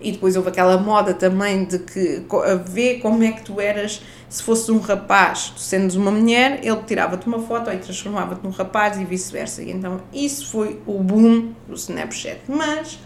E 0.01 0.13
depois 0.13 0.35
houve 0.35 0.49
aquela 0.49 0.79
moda 0.79 1.13
também 1.13 1.65
de 1.65 1.79
que 1.79 2.25
ver 2.67 3.01
como 3.01 3.23
é 3.23 3.33
que 3.33 3.43
tu 3.43 3.61
eras 3.61 4.01
se 4.31 4.43
fosse 4.43 4.73
um 4.73 4.79
rapaz, 4.79 5.53
tu 5.55 5.61
sendo 5.61 5.93
uma 5.97 6.11
mulher, 6.11 6.61
ele 6.63 6.83
tirava-te 6.87 7.27
uma 7.27 7.41
foto 7.41 7.71
e 7.71 7.77
transformava-te 7.77 8.43
num 8.43 8.51
rapaz 8.51 8.99
e 8.99 9.05
vice-versa. 9.05 9.63
E 9.63 9.71
então 9.71 10.01
isso 10.13 10.51
foi 10.51 10.81
o 10.87 10.99
boom 11.01 11.53
do 11.69 11.75
Snapchat. 11.75 12.41
Mas 12.49 12.99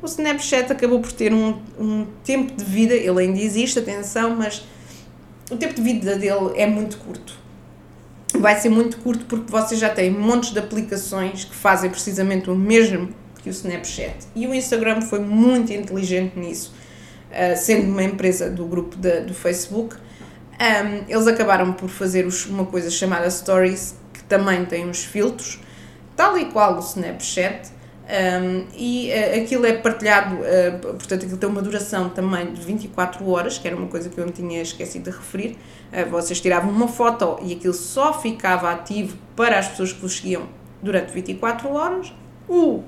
o 0.00 0.06
Snapchat 0.06 0.70
acabou 0.70 1.00
por 1.00 1.10
ter 1.10 1.34
um, 1.34 1.58
um 1.78 2.06
tempo 2.22 2.54
de 2.54 2.64
vida, 2.64 2.94
ele 2.94 3.20
ainda 3.20 3.40
existe, 3.40 3.80
atenção, 3.80 4.36
mas 4.36 4.62
o 5.50 5.56
tempo 5.56 5.74
de 5.74 5.82
vida 5.82 6.16
dele 6.16 6.52
é 6.56 6.66
muito 6.66 6.98
curto. 6.98 7.34
Vai 8.34 8.58
ser 8.60 8.68
muito 8.68 8.98
curto 8.98 9.24
porque 9.24 9.50
vocês 9.50 9.80
já 9.80 9.88
têm 9.88 10.10
montes 10.10 10.50
de 10.50 10.58
aplicações 10.58 11.44
que 11.44 11.54
fazem 11.54 11.90
precisamente 11.90 12.50
o 12.50 12.54
mesmo 12.54 13.08
que 13.42 13.48
o 13.48 13.50
Snapchat. 13.50 14.26
E 14.34 14.46
o 14.46 14.54
Instagram 14.54 15.00
foi 15.02 15.20
muito 15.20 15.72
inteligente 15.72 16.38
nisso, 16.38 16.74
uh, 17.30 17.56
sendo 17.56 17.90
uma 17.90 18.02
empresa 18.04 18.50
do 18.50 18.66
grupo 18.66 18.96
de, 18.96 19.22
do 19.22 19.34
Facebook. 19.34 19.96
Um, 19.96 21.04
eles 21.08 21.26
acabaram 21.26 21.72
por 21.72 21.88
fazer 21.88 22.26
os, 22.26 22.46
uma 22.46 22.66
coisa 22.66 22.90
chamada 22.90 23.30
Stories, 23.30 23.94
que 24.12 24.22
também 24.24 24.64
tem 24.66 24.86
uns 24.86 25.04
filtros, 25.04 25.60
tal 26.16 26.36
e 26.36 26.46
qual 26.46 26.76
o 26.76 26.80
Snapchat, 26.80 27.70
um, 28.08 28.64
e 28.74 29.10
uh, 29.10 29.42
aquilo 29.42 29.66
é 29.66 29.74
partilhado, 29.74 30.36
uh, 30.36 30.78
portanto, 30.94 31.24
aquilo 31.24 31.36
tem 31.36 31.48
uma 31.48 31.60
duração 31.60 32.08
também 32.08 32.54
de 32.54 32.60
24 32.62 33.28
horas, 33.28 33.58
que 33.58 33.68
era 33.68 33.76
uma 33.76 33.86
coisa 33.86 34.08
que 34.08 34.18
eu 34.18 34.24
me 34.24 34.32
tinha 34.32 34.62
esquecido 34.62 35.10
de 35.10 35.16
referir. 35.16 35.58
Uh, 35.92 36.08
vocês 36.08 36.40
tiravam 36.40 36.70
uma 36.70 36.88
foto 36.88 37.38
e 37.42 37.52
aquilo 37.52 37.74
só 37.74 38.18
ficava 38.18 38.72
ativo 38.72 39.18
para 39.36 39.58
as 39.58 39.68
pessoas 39.68 39.92
que 39.92 40.00
vos 40.00 40.16
seguiam 40.16 40.48
durante 40.82 41.12
24 41.12 41.68
horas. 41.70 42.10
O, 42.48 42.82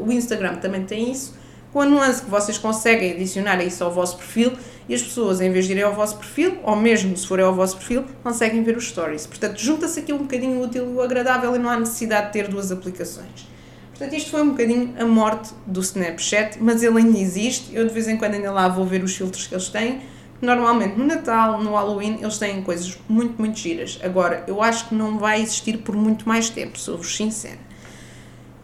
o 0.00 0.10
Instagram 0.10 0.54
também 0.54 0.82
tem 0.84 1.12
isso, 1.12 1.36
com 1.70 1.82
a 1.82 1.84
nuance 1.84 2.22
que 2.22 2.30
vocês 2.30 2.56
conseguem 2.56 3.12
adicionar 3.12 3.62
isso 3.62 3.84
ao 3.84 3.90
vosso 3.90 4.16
perfil 4.16 4.52
e 4.88 4.94
as 4.94 5.02
pessoas, 5.02 5.42
em 5.42 5.50
vez 5.50 5.66
de 5.66 5.72
irem 5.72 5.84
ao 5.84 5.92
vosso 5.92 6.16
perfil, 6.16 6.56
ou 6.62 6.74
mesmo 6.74 7.14
se 7.14 7.26
forem 7.26 7.44
ao 7.44 7.54
vosso 7.54 7.76
perfil, 7.76 8.06
conseguem 8.22 8.62
ver 8.62 8.74
os 8.74 8.88
stories. 8.88 9.26
Portanto, 9.26 9.58
junta-se 9.58 10.00
aqui 10.00 10.14
um 10.14 10.18
bocadinho 10.18 10.62
útil 10.62 10.94
e 10.94 11.04
agradável 11.04 11.54
e 11.54 11.58
não 11.58 11.68
há 11.68 11.78
necessidade 11.78 12.28
de 12.28 12.32
ter 12.32 12.48
duas 12.48 12.72
aplicações. 12.72 13.55
Portanto, 13.96 14.14
isto 14.14 14.30
foi 14.30 14.42
um 14.42 14.50
bocadinho 14.50 14.94
a 14.98 15.06
morte 15.06 15.54
do 15.66 15.80
Snapchat, 15.80 16.58
mas 16.60 16.82
ele 16.82 16.98
ainda 16.98 17.18
existe. 17.18 17.74
Eu 17.74 17.86
de 17.86 17.94
vez 17.94 18.06
em 18.06 18.18
quando 18.18 18.34
ainda 18.34 18.52
lá 18.52 18.68
vou 18.68 18.84
ver 18.84 19.02
os 19.02 19.16
filtros 19.16 19.46
que 19.46 19.54
eles 19.54 19.68
têm. 19.68 20.02
Normalmente 20.42 20.98
no 20.98 21.06
Natal, 21.06 21.62
no 21.62 21.72
Halloween, 21.72 22.18
eles 22.20 22.36
têm 22.36 22.62
coisas 22.62 22.98
muito, 23.08 23.38
muito 23.38 23.58
giras. 23.58 23.98
Agora, 24.02 24.44
eu 24.46 24.62
acho 24.62 24.90
que 24.90 24.94
não 24.94 25.18
vai 25.18 25.40
existir 25.40 25.78
por 25.78 25.96
muito 25.96 26.28
mais 26.28 26.50
tempo, 26.50 26.78
sou-vos 26.78 27.16
sincera. 27.16 27.58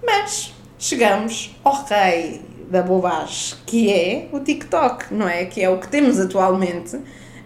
Mas 0.04 0.52
chegamos 0.78 1.56
ao 1.64 1.82
rei 1.84 2.42
da 2.68 2.82
bobagem, 2.82 3.56
que 3.64 3.90
é 3.90 4.28
o 4.32 4.40
TikTok, 4.40 5.14
não 5.14 5.26
é? 5.26 5.46
Que 5.46 5.62
é 5.62 5.70
o 5.70 5.78
que 5.78 5.88
temos 5.88 6.20
atualmente 6.20 7.00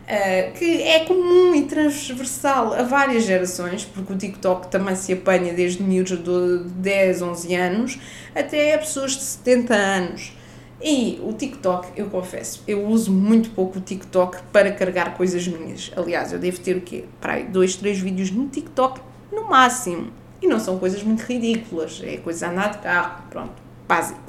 Uh, 0.06 0.52
que 0.52 0.82
é 0.82 1.04
comum 1.04 1.52
e 1.52 1.62
transversal 1.62 2.72
a 2.74 2.84
várias 2.84 3.24
gerações, 3.24 3.84
porque 3.84 4.12
o 4.12 4.16
TikTok 4.16 4.68
também 4.68 4.94
se 4.94 5.12
apanha 5.12 5.52
desde 5.52 5.82
miúdos 5.82 6.22
de 6.22 6.68
10, 6.74 7.22
11 7.22 7.54
anos 7.56 7.98
até 8.32 8.74
a 8.74 8.78
pessoas 8.78 9.16
de 9.16 9.22
70 9.24 9.74
anos. 9.74 10.32
E 10.80 11.18
o 11.24 11.32
TikTok, 11.32 11.88
eu 11.96 12.06
confesso, 12.08 12.62
eu 12.68 12.86
uso 12.86 13.10
muito 13.10 13.50
pouco 13.50 13.78
o 13.78 13.80
TikTok 13.80 14.38
para 14.52 14.70
carregar 14.70 15.16
coisas 15.16 15.48
minhas. 15.48 15.90
Aliás, 15.96 16.32
eu 16.32 16.38
devo 16.38 16.60
ter 16.60 16.76
o 16.76 16.82
quê? 16.82 17.06
Para 17.20 17.32
aí, 17.32 17.44
dois, 17.44 17.74
três 17.74 17.98
vídeos 17.98 18.30
no 18.30 18.46
TikTok 18.46 19.00
no 19.32 19.48
máximo. 19.48 20.12
E 20.40 20.46
não 20.46 20.60
são 20.60 20.78
coisas 20.78 21.02
muito 21.02 21.22
ridículas, 21.22 22.00
é 22.04 22.18
coisa 22.18 22.46
a 22.46 22.50
andar 22.50 22.70
de 22.72 22.78
carro, 22.78 23.24
pronto, 23.30 23.54
básico. 23.88 24.20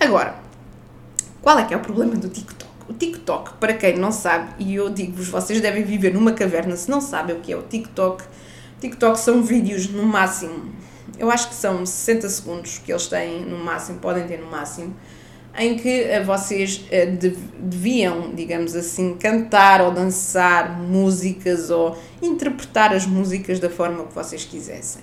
Agora, 0.00 0.34
qual 1.42 1.58
é 1.58 1.64
que 1.64 1.74
é 1.74 1.76
o 1.76 1.80
problema 1.80 2.16
do 2.16 2.28
TikTok? 2.28 2.63
O 2.88 2.92
TikTok, 2.92 3.54
para 3.54 3.72
quem 3.74 3.96
não 3.96 4.12
sabe, 4.12 4.52
e 4.58 4.74
eu 4.74 4.90
digo-vos, 4.90 5.28
vocês 5.28 5.60
devem 5.60 5.84
viver 5.84 6.12
numa 6.12 6.32
caverna 6.32 6.76
se 6.76 6.90
não 6.90 7.00
sabem 7.00 7.36
o 7.36 7.40
que 7.40 7.52
é 7.52 7.56
o 7.56 7.62
TikTok. 7.62 8.24
TikTok 8.80 9.18
são 9.18 9.42
vídeos 9.42 9.88
no 9.88 10.02
máximo, 10.02 10.72
eu 11.18 11.30
acho 11.30 11.48
que 11.48 11.54
são 11.54 11.84
60 11.84 12.28
segundos 12.28 12.78
que 12.78 12.92
eles 12.92 13.06
têm 13.06 13.44
no 13.44 13.58
máximo, 13.58 13.98
podem 14.00 14.26
ter 14.26 14.38
no 14.38 14.50
máximo, 14.50 14.94
em 15.56 15.76
que 15.76 15.88
eh, 15.88 16.22
vocês 16.22 16.84
eh, 16.90 17.06
deviam, 17.06 18.34
digamos 18.34 18.74
assim, 18.74 19.14
cantar 19.14 19.80
ou 19.80 19.92
dançar 19.92 20.80
músicas 20.80 21.70
ou 21.70 21.96
interpretar 22.20 22.92
as 22.92 23.06
músicas 23.06 23.60
da 23.60 23.70
forma 23.70 24.04
que 24.04 24.14
vocês 24.14 24.44
quisessem. 24.44 25.02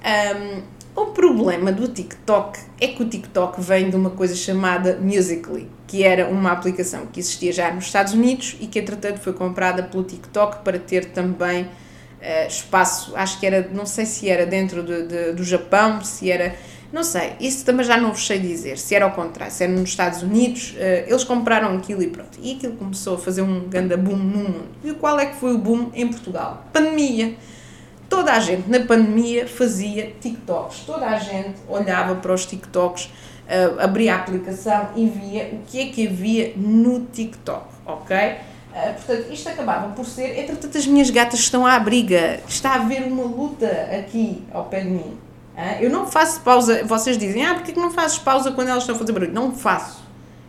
Um, 0.00 0.62
o 0.94 1.06
problema 1.06 1.70
do 1.70 1.88
TikTok 1.88 2.58
é 2.80 2.88
que 2.88 3.02
o 3.02 3.08
TikTok 3.08 3.60
vem 3.60 3.90
de 3.90 3.96
uma 3.96 4.10
coisa 4.10 4.34
chamada 4.34 4.98
Musical.ly, 5.00 5.68
que 5.86 6.02
era 6.02 6.28
uma 6.28 6.50
aplicação 6.52 7.06
que 7.06 7.20
existia 7.20 7.52
já 7.52 7.72
nos 7.72 7.84
Estados 7.84 8.12
Unidos 8.12 8.56
e 8.60 8.66
que 8.66 8.78
entretanto 8.78 9.20
foi 9.20 9.32
comprada 9.32 9.82
pelo 9.82 10.02
TikTok 10.02 10.64
para 10.64 10.78
ter 10.78 11.06
também 11.06 11.62
uh, 11.64 12.46
espaço, 12.48 13.12
acho 13.16 13.38
que 13.38 13.46
era, 13.46 13.68
não 13.72 13.86
sei 13.86 14.04
se 14.04 14.28
era 14.28 14.44
dentro 14.44 14.82
de, 14.82 15.06
de, 15.06 15.32
do 15.32 15.44
Japão, 15.44 16.02
se 16.02 16.30
era, 16.30 16.56
não 16.92 17.04
sei, 17.04 17.34
isso 17.40 17.64
também 17.64 17.86
já 17.86 17.96
não 17.96 18.12
vos 18.12 18.26
sei 18.26 18.38
dizer, 18.38 18.76
se 18.76 18.94
era 18.94 19.04
ao 19.04 19.12
contrário, 19.12 19.52
se 19.52 19.62
era 19.62 19.72
nos 19.72 19.90
Estados 19.90 20.22
Unidos, 20.22 20.74
uh, 20.76 21.08
eles 21.08 21.22
compraram 21.22 21.76
aquilo 21.76 22.02
e 22.02 22.08
pronto, 22.08 22.38
e 22.42 22.56
aquilo 22.56 22.74
começou 22.74 23.14
a 23.14 23.18
fazer 23.18 23.42
um 23.42 23.68
grande 23.68 23.96
boom 23.96 24.16
no 24.16 24.38
mundo. 24.38 24.64
E 24.84 24.92
qual 24.94 25.18
é 25.20 25.26
que 25.26 25.36
foi 25.36 25.54
o 25.54 25.58
boom 25.58 25.90
em 25.94 26.08
Portugal? 26.08 26.64
Pandemia. 26.72 27.36
Toda 28.10 28.32
a 28.32 28.40
gente 28.40 28.68
na 28.68 28.80
pandemia 28.80 29.48
fazia 29.48 30.12
TikToks, 30.20 30.80
toda 30.80 31.06
a 31.06 31.18
gente 31.18 31.54
olhava 31.68 32.16
para 32.16 32.34
os 32.34 32.44
TikToks 32.44 33.08
uh, 33.50 33.80
abria 33.80 34.14
a 34.14 34.18
aplicação 34.18 34.90
e 34.94 35.06
via 35.06 35.50
o 35.52 35.58
que 35.66 35.80
é 35.80 35.86
que 35.86 36.06
havia 36.06 36.52
no 36.56 37.06
TikTok, 37.06 37.66
ok? 37.84 38.16
Uh, 38.16 38.94
portanto, 38.94 39.32
isto 39.32 39.48
acabava 39.48 39.88
por 39.88 40.06
ser. 40.06 40.38
Entretanto, 40.38 40.78
as 40.78 40.86
minhas 40.86 41.10
gatas 41.10 41.40
estão 41.40 41.66
à 41.66 41.78
briga. 41.78 42.40
Está 42.46 42.70
a 42.70 42.74
haver 42.76 43.02
uma 43.02 43.24
luta 43.24 43.66
aqui 43.98 44.44
ao 44.52 44.64
pé 44.66 44.82
de 44.82 44.90
mim. 44.90 45.18
Uh, 45.56 45.82
eu 45.82 45.90
não 45.90 46.06
faço 46.06 46.40
pausa. 46.40 46.84
Vocês 46.84 47.18
dizem, 47.18 47.44
ah, 47.44 47.54
porquê 47.54 47.72
que 47.72 47.80
não 47.80 47.90
fazes 47.90 48.18
pausa 48.18 48.52
quando 48.52 48.68
elas 48.68 48.84
estão 48.84 48.94
a 48.94 48.98
fazer 48.98 49.12
barulho? 49.12 49.32
Não 49.32 49.52
faço. 49.52 50.00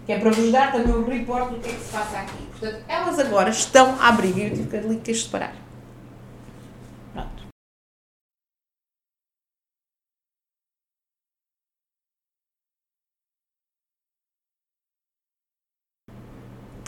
Que 0.06 0.14
é 0.14 0.20
para 0.20 0.32
vos 0.32 0.52
dar 0.52 0.72
também 0.72 0.94
o 0.94 1.06
report 1.08 1.52
do 1.52 1.60
que 1.60 1.70
é 1.70 1.74
que 1.74 1.84
se 1.84 1.92
passa 1.92 2.18
aqui. 2.18 2.44
Portanto, 2.60 2.84
elas 2.88 3.20
agora 3.20 3.50
estão 3.50 3.98
à 4.00 4.12
briga 4.12 4.40
e 4.40 4.44
eu 4.46 4.50
tive 4.52 4.68
que 4.68 4.78
ali 4.78 4.98
que 4.98 5.24
parar. 5.30 5.61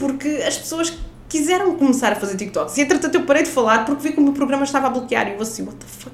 Porque 0.04 0.44
as 0.46 0.58
pessoas 0.58 0.94
quiseram 1.30 1.78
começar 1.78 2.12
a 2.12 2.16
fazer 2.18 2.36
TikToks. 2.36 2.78
E 2.78 2.82
entretanto 2.82 3.16
eu 3.16 3.22
parei 3.24 3.44
de 3.44 3.50
falar 3.50 3.86
porque 3.86 4.04
vi 4.04 4.14
que 4.14 4.20
o 4.20 4.22
meu 4.22 4.34
programa 4.34 4.66
estava 4.66 4.88
a 4.88 4.90
bloquear 4.90 5.30
e 5.30 5.36
eu 5.36 5.42
assim, 5.42 5.64
what 5.64 5.78
the 5.78 5.86
fuck? 5.88 6.14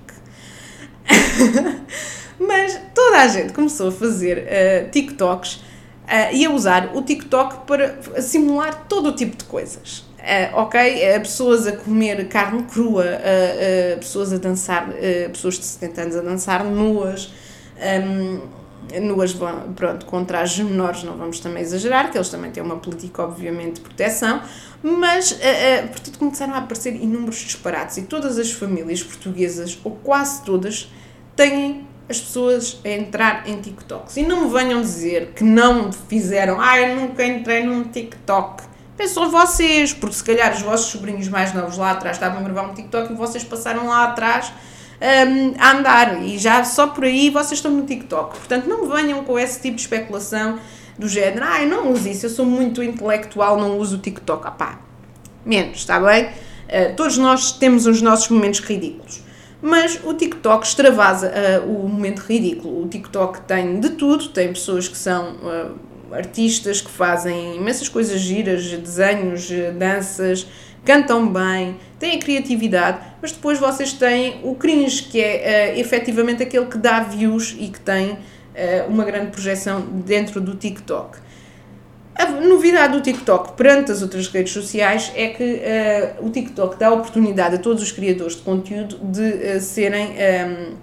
Mas 2.40 2.80
toda 2.94 3.18
a 3.18 3.28
gente 3.28 3.52
começou 3.52 3.88
a 3.88 3.92
fazer 3.92 4.38
uh, 4.38 4.92
TikToks 4.92 5.54
uh, 5.56 5.62
e 6.32 6.46
a 6.46 6.52
usar 6.52 6.96
o 6.96 7.02
TikTok 7.02 7.66
para 7.66 8.00
simular 8.22 8.86
todo 8.88 9.10
o 9.10 9.16
tipo 9.16 9.36
de 9.36 9.46
coisas. 9.46 10.06
Uh, 10.20 10.58
ok? 10.58 10.80
Uh, 10.80 11.20
pessoas 11.22 11.66
a 11.66 11.72
comer 11.72 12.28
carne 12.28 12.62
crua, 12.64 13.06
pessoas 14.00 14.32
a 14.32 14.38
dançar, 14.38 14.88
pessoas 15.32 15.58
de 15.58 15.66
70 15.66 16.02
anos 16.02 16.16
a 16.16 16.22
dançar 16.22 16.64
nuas. 16.64 17.34
Um, 17.80 18.59
nuas, 19.02 19.36
pronto, 19.76 20.06
com 20.06 20.24
trajes 20.24 20.66
menores, 20.66 21.04
não 21.04 21.18
vamos 21.18 21.40
também 21.40 21.62
exagerar, 21.62 22.12
que 22.12 22.18
eles 22.18 22.30
também 22.30 22.52
têm 22.52 22.64
uma 22.64 22.78
política, 22.78 23.24
obviamente, 23.24 23.76
de 23.76 23.82
proteção, 23.82 24.42
mas, 24.82 25.32
uh, 25.32 25.36
uh, 25.36 25.88
portanto, 25.90 26.20
começaram 26.20 26.54
a 26.54 26.58
aparecer 26.58 26.96
inúmeros 26.96 27.38
disparates 27.38 27.98
e 27.98 28.04
todas 28.04 28.38
as 28.38 28.52
famílias 28.52 29.04
portuguesas, 29.04 29.78
ou 29.84 29.92
quase 29.92 30.44
todas, 30.44 30.92
têm 31.36 31.88
as 32.10 32.20
pessoas 32.20 32.80
a 32.84 32.90
entrar 32.90 33.48
em 33.48 33.62
TikToks. 33.62 34.18
E 34.18 34.24
não 34.24 34.46
me 34.46 34.52
venham 34.52 34.82
dizer 34.82 35.34
que 35.36 35.44
não 35.44 35.92
fizeram, 35.92 36.60
ah, 36.60 36.80
eu 36.80 36.96
nunca 36.96 37.24
entrei 37.24 37.64
num 37.64 37.84
TikTok. 37.84 38.64
Pensam 38.98 39.30
vocês, 39.30 39.94
porque 39.94 40.16
se 40.16 40.24
calhar 40.24 40.54
os 40.54 40.62
vossos 40.62 40.88
sobrinhos 40.88 41.30
mais 41.30 41.54
novos 41.54 41.78
lá 41.78 41.92
atrás 41.92 42.18
estavam 42.18 42.40
a 42.40 42.44
gravar 42.44 42.64
um 42.64 42.74
TikTok 42.74 43.14
e 43.14 43.16
vocês 43.16 43.44
passaram 43.44 43.88
lá 43.88 44.06
atrás 44.06 44.52
um, 45.02 45.54
a 45.58 45.72
andar 45.72 46.24
e 46.24 46.38
já 46.38 46.64
só 46.64 46.88
por 46.88 47.06
aí 47.06 47.30
vocês 47.30 47.54
estão 47.54 47.72
no 47.72 47.86
TikTok. 47.86 48.38
Portanto, 48.38 48.68
não 48.68 48.88
venham 48.90 49.24
com 49.24 49.40
esse 49.40 49.62
tipo 49.62 49.76
de 49.76 49.82
especulação 49.82 50.60
do 50.98 51.08
género, 51.08 51.46
ah, 51.46 51.62
eu 51.62 51.70
não 51.70 51.92
uso 51.94 52.10
isso, 52.10 52.26
eu 52.26 52.30
sou 52.30 52.46
muito 52.46 52.84
intelectual, 52.84 53.58
não 53.58 53.78
uso 53.78 53.96
o 53.96 54.00
TikTok. 54.00 54.46
Ah 54.46 54.52
pá, 54.52 54.80
menos, 55.46 55.78
está 55.78 56.00
bem? 56.00 56.26
Uh, 56.26 56.96
todos 56.96 57.18
nós 57.18 57.54
temos 57.54 57.86
os 57.86 58.02
nossos 58.02 58.30
momentos 58.30 58.60
ridículos. 58.60 59.24
Mas 59.62 60.00
o 60.04 60.14
TikTok 60.14 60.66
extravasa 60.66 61.32
uh, 61.64 61.70
o 61.70 61.88
momento 61.88 62.20
ridículo. 62.20 62.84
O 62.84 62.88
TikTok 62.88 63.42
tem 63.42 63.80
de 63.80 63.92
tudo, 63.92 64.30
tem 64.30 64.50
pessoas 64.50 64.88
que 64.88 64.98
são 64.98 65.36
uh, 65.36 66.14
artistas 66.14 66.82
que 66.82 66.90
fazem 66.90 67.56
imensas 67.56 67.88
coisas 67.90 68.20
giras, 68.20 68.66
desenhos, 68.66 69.50
danças, 69.78 70.48
cantam 70.86 71.28
bem, 71.28 71.78
têm 71.98 72.16
a 72.16 72.20
criatividade, 72.20 73.00
mas 73.22 73.32
depois 73.32 73.60
vocês 73.60 73.94
têm 73.94 74.40
o 74.44 74.56
cringe, 74.56 75.04
que 75.04 75.20
é 75.22 75.74
uh, 75.76 75.80
efetivamente 75.80 76.44
aquele 76.44 76.66
que 76.66 76.78
dá 76.78 77.02
views 77.02 77.56
e 77.60 77.68
que 77.68 77.80
tem 77.80 78.12
uh, 78.12 78.18
uma 78.88 79.04
grande 79.04 79.32
projeção 79.32 79.82
dentro 79.82 80.40
do 80.40 80.56
TikTok. 80.56 81.18
A 82.20 82.26
novidade 82.26 82.92
do 82.92 83.02
TikTok 83.02 83.54
perante 83.54 83.94
as 83.94 84.02
outras 84.02 84.28
redes 84.28 84.52
sociais 84.52 85.10
é 85.16 85.28
que 85.28 85.44
uh, 85.44 86.26
o 86.26 86.30
TikTok 86.30 86.78
dá 86.78 86.92
oportunidade 86.92 87.56
a 87.56 87.58
todos 87.58 87.82
os 87.82 87.94
criadores 87.94 88.36
de 88.36 88.42
conteúdo 88.42 88.98
de 88.98 89.22
uh, 89.22 89.62
serem 89.62 90.08
um, 90.08 90.76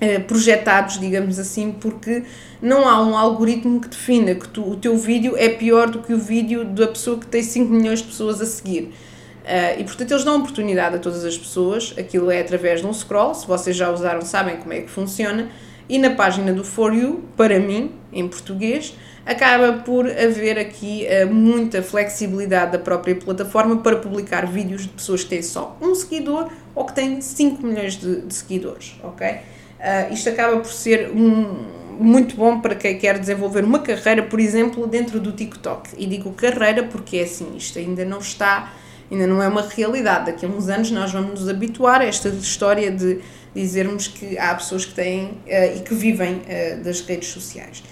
ehm, 0.00 0.20
projetados, 0.26 0.98
digamos 0.98 1.38
assim, 1.38 1.72
porque 1.72 2.22
não 2.62 2.88
há 2.88 3.02
um 3.02 3.16
algoritmo 3.16 3.80
que 3.80 3.88
defina 3.88 4.34
que 4.34 4.48
tu, 4.48 4.62
o 4.62 4.76
teu 4.76 4.96
vídeo 4.96 5.34
é 5.36 5.50
pior 5.50 5.90
do 5.90 5.98
que 5.98 6.14
o 6.14 6.18
vídeo 6.18 6.64
da 6.64 6.88
pessoa 6.88 7.18
que 7.18 7.26
tem 7.26 7.42
5 7.42 7.70
milhões 7.70 7.98
de 7.98 8.06
pessoas 8.06 8.40
a 8.40 8.46
seguir. 8.46 8.94
Uh, 9.42 9.80
e 9.80 9.84
portanto 9.84 10.12
eles 10.12 10.24
dão 10.24 10.36
oportunidade 10.38 10.94
a 10.94 10.98
todas 11.00 11.24
as 11.24 11.36
pessoas, 11.36 11.94
aquilo 11.98 12.30
é 12.30 12.40
através 12.40 12.80
de 12.80 12.86
um 12.86 12.92
scroll, 12.92 13.34
se 13.34 13.44
vocês 13.46 13.74
já 13.74 13.90
usaram 13.90 14.22
sabem 14.22 14.56
como 14.56 14.72
é 14.72 14.82
que 14.82 14.88
funciona, 14.88 15.48
e 15.88 15.98
na 15.98 16.10
página 16.10 16.52
do 16.52 16.64
For 16.64 16.94
You, 16.94 17.24
para 17.36 17.58
mim, 17.58 17.90
em 18.12 18.28
português, 18.28 18.96
acaba 19.26 19.72
por 19.72 20.06
haver 20.08 20.58
aqui 20.58 21.06
uh, 21.06 21.32
muita 21.32 21.82
flexibilidade 21.82 22.72
da 22.72 22.78
própria 22.78 23.16
plataforma 23.16 23.78
para 23.78 23.96
publicar 23.96 24.46
vídeos 24.46 24.82
de 24.82 24.88
pessoas 24.88 25.24
que 25.24 25.30
têm 25.30 25.42
só 25.42 25.76
um 25.80 25.94
seguidor 25.94 26.48
ou 26.74 26.84
que 26.84 26.94
têm 26.94 27.20
5 27.20 27.66
milhões 27.66 27.96
de, 27.96 28.20
de 28.22 28.34
seguidores, 28.34 28.94
ok? 29.02 29.28
Uh, 29.28 30.12
isto 30.12 30.28
acaba 30.28 30.58
por 30.58 30.70
ser 30.70 31.10
um, 31.10 31.66
muito 31.98 32.36
bom 32.36 32.60
para 32.60 32.74
quem 32.74 32.98
quer 32.98 33.18
desenvolver 33.18 33.64
uma 33.64 33.80
carreira, 33.80 34.22
por 34.22 34.40
exemplo, 34.40 34.86
dentro 34.86 35.20
do 35.20 35.32
TikTok. 35.32 35.90
E 35.96 36.06
digo 36.06 36.32
carreira 36.32 36.84
porque 36.84 37.18
é 37.18 37.22
assim, 37.24 37.56
isto 37.56 37.78
ainda 37.78 38.04
não 38.04 38.18
está 38.18 38.72
ainda 39.10 39.26
não 39.26 39.42
é 39.42 39.48
uma 39.48 39.62
realidade. 39.62 40.26
Daqui 40.26 40.46
a 40.46 40.48
uns 40.48 40.68
anos 40.68 40.90
nós 40.90 41.12
vamos 41.12 41.40
nos 41.40 41.48
habituar 41.48 42.00
a 42.00 42.04
esta 42.04 42.28
história 42.28 42.90
de 42.90 43.20
dizermos 43.54 44.08
que 44.08 44.38
há 44.38 44.54
pessoas 44.54 44.84
que 44.84 44.94
têm 44.94 45.26
uh, 45.46 45.76
e 45.76 45.80
que 45.80 45.94
vivem 45.94 46.36
uh, 46.36 46.82
das 46.82 47.00
redes 47.00 47.28
sociais. 47.28 47.82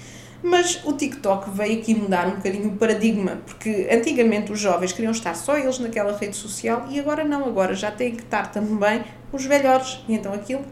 Mas 0.43 0.81
o 0.85 0.95
TikTok 0.95 1.51
veio 1.51 1.81
aqui 1.81 1.95
mudar 1.95 2.27
um 2.27 2.37
bocadinho 2.37 2.69
o 2.69 2.77
paradigma, 2.77 3.39
porque 3.45 3.89
antigamente 3.93 4.51
os 4.51 4.59
jovens 4.59 4.93
queriam 4.93 5.13
estar 5.13 5.35
só 5.35 5.59
eles 5.59 5.79
naquela 5.79 6.17
rede 6.17 6.35
social 6.35 6.87
e 6.89 6.99
agora 6.99 7.25
não, 7.25 7.45
agora 7.45 7.75
já 7.75 7.91
têm 7.91 8.13
que 8.13 8.23
estar 8.23 8.51
também 8.51 9.05
os 9.33 9.45
velhotes. 9.45 10.03
E 10.09 10.15
então 10.15 10.33
aquilo 10.33 10.65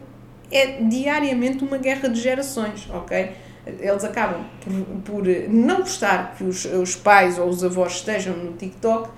é 0.51 0.81
diariamente 0.81 1.63
uma 1.63 1.77
guerra 1.77 2.09
de 2.09 2.19
gerações, 2.19 2.89
ok? 2.91 3.31
Eles 3.79 4.03
acabam 4.03 4.43
por, 4.61 5.21
por 5.21 5.27
não 5.49 5.81
gostar 5.81 6.33
que 6.35 6.43
os, 6.43 6.65
os 6.65 6.95
pais 6.95 7.37
ou 7.37 7.47
os 7.47 7.63
avós 7.63 7.93
estejam 7.93 8.35
no 8.35 8.53
TikTok 8.53 9.09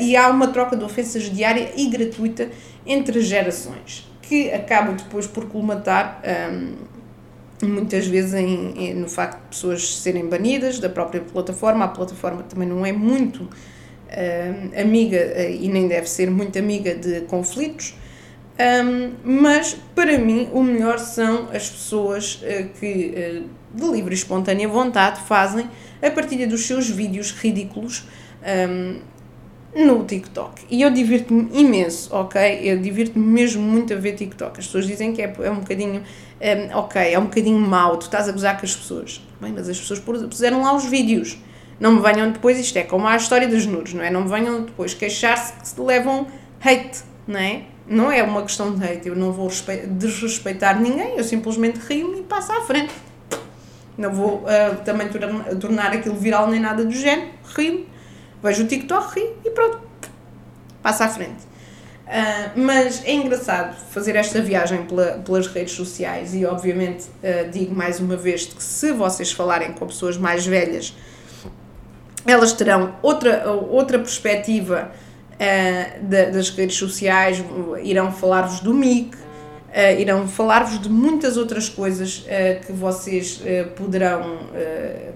e 0.00 0.16
há 0.16 0.28
uma 0.28 0.48
troca 0.48 0.76
de 0.76 0.84
ofensas 0.84 1.24
diária 1.24 1.72
e 1.76 1.88
gratuita 1.88 2.48
entre 2.86 3.20
gerações, 3.20 4.10
que 4.20 4.50
acaba 4.50 4.92
depois 4.92 5.26
por 5.26 5.46
colmatar 5.48 6.20
ehm, 6.24 6.74
muitas 7.62 8.06
vezes 8.06 8.34
em, 8.34 8.72
em, 8.76 8.94
no 8.94 9.08
facto 9.08 9.40
de 9.40 9.48
pessoas 9.48 9.98
serem 9.98 10.28
banidas 10.28 10.78
da 10.78 10.88
própria 10.88 11.20
plataforma. 11.20 11.84
A 11.84 11.88
plataforma 11.88 12.42
também 12.42 12.68
não 12.68 12.84
é 12.84 12.92
muito 12.92 13.44
uh, 13.44 14.80
amiga 14.80 15.32
uh, 15.36 15.50
e 15.50 15.68
nem 15.68 15.86
deve 15.86 16.08
ser 16.08 16.30
muito 16.30 16.58
amiga 16.58 16.94
de 16.94 17.22
conflitos. 17.22 17.94
Um, 18.58 18.62
ehm, 18.62 19.12
mas 19.24 19.76
para 19.94 20.18
mim 20.18 20.48
o 20.52 20.62
melhor 20.62 20.98
são 20.98 21.48
as 21.52 21.70
pessoas 21.70 22.42
uh, 22.42 22.68
que 22.78 23.46
de 23.74 23.86
livre 23.86 24.12
e 24.12 24.14
espontânea 24.14 24.68
vontade 24.68 25.22
fazem 25.22 25.66
a 26.02 26.10
partilha 26.10 26.46
dos 26.46 26.66
seus 26.66 26.90
vídeos 26.90 27.30
ridículos 27.30 28.06
um, 28.68 29.00
no 29.74 30.04
TikTok. 30.04 30.66
E 30.70 30.82
eu 30.82 30.90
divirto-me 30.90 31.48
imenso, 31.52 32.14
ok? 32.14 32.60
Eu 32.62 32.78
divirto-me 32.78 33.24
mesmo 33.24 33.62
muito 33.62 33.92
a 33.92 33.96
ver 33.96 34.12
TikTok. 34.12 34.60
As 34.60 34.66
pessoas 34.66 34.86
dizem 34.86 35.12
que 35.12 35.22
é, 35.22 35.34
é 35.40 35.50
um 35.50 35.60
bocadinho, 35.60 36.02
um, 36.02 36.76
ok, 36.76 37.14
é 37.14 37.18
um 37.18 37.24
bocadinho 37.24 37.58
mau, 37.58 37.96
tu 37.96 38.02
estás 38.02 38.28
a 38.28 38.32
gozar 38.32 38.58
com 38.58 38.66
as 38.66 38.76
pessoas. 38.76 39.22
Bem, 39.40 39.52
mas 39.52 39.68
as 39.68 39.78
pessoas 39.78 40.00
puseram 40.00 40.62
lá 40.62 40.74
os 40.74 40.84
vídeos. 40.84 41.38
Não 41.80 41.92
me 41.92 42.02
venham 42.02 42.30
depois, 42.30 42.58
isto 42.58 42.76
é 42.76 42.82
como 42.82 43.06
a 43.08 43.16
história 43.16 43.48
dos 43.48 43.66
nudes, 43.66 43.94
não 43.94 44.04
é? 44.04 44.10
Não 44.10 44.22
me 44.22 44.28
venham 44.28 44.62
depois 44.62 44.94
queixar-se 44.94 45.54
que 45.54 45.66
se 45.66 45.80
levam 45.80 46.26
hate, 46.60 47.00
não 47.26 47.40
é? 47.40 47.62
Não 47.88 48.12
é 48.12 48.22
uma 48.22 48.42
questão 48.42 48.74
de 48.74 48.84
hate, 48.84 49.08
eu 49.08 49.16
não 49.16 49.32
vou 49.32 49.50
desrespeitar 49.88 50.80
ninguém, 50.80 51.16
eu 51.16 51.24
simplesmente 51.24 51.78
rio-me 51.78 52.20
e 52.20 52.22
passo 52.22 52.52
à 52.52 52.60
frente. 52.60 52.92
Não 53.98 54.12
vou 54.12 54.44
uh, 54.44 54.76
também 54.84 55.08
tornar 55.60 55.92
aquilo 55.92 56.14
viral 56.14 56.48
nem 56.48 56.60
nada 56.60 56.84
do 56.84 56.92
género, 56.92 57.30
rio-me 57.56 57.91
vejo 58.42 58.64
o 58.64 58.66
TikTok, 58.66 59.14
ri 59.14 59.30
e 59.44 59.50
pronto, 59.50 59.80
passa 60.82 61.04
à 61.04 61.08
frente. 61.08 61.52
Uh, 62.12 62.60
mas 62.60 63.02
é 63.06 63.14
engraçado 63.14 63.74
fazer 63.90 64.16
esta 64.16 64.42
viagem 64.42 64.84
pela, 64.84 65.12
pelas 65.24 65.46
redes 65.46 65.72
sociais 65.72 66.34
e, 66.34 66.44
obviamente, 66.44 67.04
uh, 67.04 67.50
digo 67.50 67.74
mais 67.74 68.00
uma 68.00 68.16
vez 68.16 68.44
que 68.44 68.62
se 68.62 68.92
vocês 68.92 69.32
falarem 69.32 69.72
com 69.72 69.86
pessoas 69.86 70.18
mais 70.18 70.44
velhas, 70.44 70.94
elas 72.26 72.52
terão 72.52 72.96
outra, 73.00 73.50
outra 73.50 73.98
perspectiva 73.98 74.92
uh, 75.32 76.04
das 76.06 76.50
redes 76.50 76.76
sociais, 76.76 77.42
irão 77.82 78.12
falar-vos 78.12 78.60
do 78.60 78.74
MIC, 78.74 79.16
irão 79.98 80.28
falar-vos 80.28 80.78
de 80.82 80.90
muitas 80.90 81.38
outras 81.38 81.66
coisas 81.66 82.26
que 82.66 82.72
vocês 82.72 83.40
poderão 83.74 84.40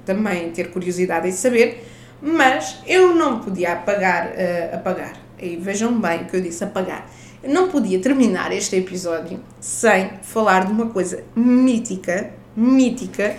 também 0.06 0.50
ter 0.50 0.70
curiosidade 0.70 1.28
em 1.28 1.32
saber 1.32 1.84
mas 2.20 2.78
eu 2.86 3.14
não 3.14 3.40
podia 3.40 3.72
apagar, 3.72 4.28
uh, 4.28 4.74
apagar, 4.74 5.14
e 5.40 5.56
vejam 5.56 6.00
bem 6.00 6.22
o 6.22 6.24
que 6.26 6.36
eu 6.36 6.40
disse, 6.40 6.64
apagar. 6.64 7.06
Eu 7.42 7.52
não 7.52 7.68
podia 7.68 7.98
terminar 8.00 8.50
este 8.52 8.76
episódio 8.76 9.40
sem 9.60 10.10
falar 10.22 10.66
de 10.66 10.72
uma 10.72 10.86
coisa 10.86 11.22
mítica, 11.34 12.30
mítica, 12.56 13.36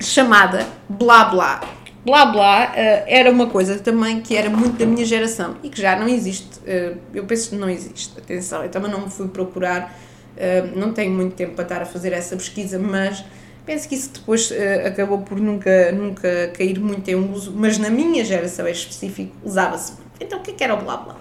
chamada 0.00 0.66
Blá 0.88 1.26
Blá. 1.26 1.60
Blá 2.04 2.26
Blá 2.26 2.70
uh, 2.70 3.04
era 3.06 3.30
uma 3.30 3.46
coisa 3.46 3.78
também 3.78 4.22
que 4.22 4.34
era 4.34 4.48
muito 4.48 4.78
da 4.78 4.86
minha 4.86 5.04
geração 5.04 5.56
e 5.62 5.68
que 5.68 5.80
já 5.80 5.96
não 5.96 6.08
existe. 6.08 6.58
Uh, 6.60 6.98
eu 7.12 7.24
penso 7.26 7.50
que 7.50 7.56
não 7.56 7.68
existe. 7.68 8.18
Atenção, 8.18 8.62
eu 8.62 8.70
também 8.70 8.90
não 8.90 9.02
me 9.02 9.10
fui 9.10 9.28
procurar, 9.28 9.94
uh, 10.36 10.78
não 10.78 10.92
tenho 10.92 11.12
muito 11.12 11.34
tempo 11.34 11.52
para 11.54 11.64
estar 11.64 11.82
a 11.82 11.86
fazer 11.86 12.12
essa 12.12 12.34
pesquisa, 12.36 12.78
mas 12.78 13.22
Penso 13.70 13.88
que 13.88 13.94
isso 13.94 14.10
depois 14.12 14.50
uh, 14.50 14.88
acabou 14.88 15.18
por 15.18 15.38
nunca, 15.38 15.92
nunca 15.92 16.48
cair 16.48 16.80
muito 16.80 17.08
em 17.08 17.14
uso, 17.14 17.52
mas 17.54 17.78
na 17.78 17.88
minha 17.88 18.24
geração 18.24 18.66
em 18.66 18.72
específico 18.72 19.32
usava-se 19.44 19.92
muito. 19.92 20.10
Então 20.18 20.40
o 20.40 20.42
que, 20.42 20.50
é 20.50 20.54
que 20.54 20.64
era 20.64 20.74
o 20.74 20.78
blá 20.78 20.96
blá? 20.96 21.16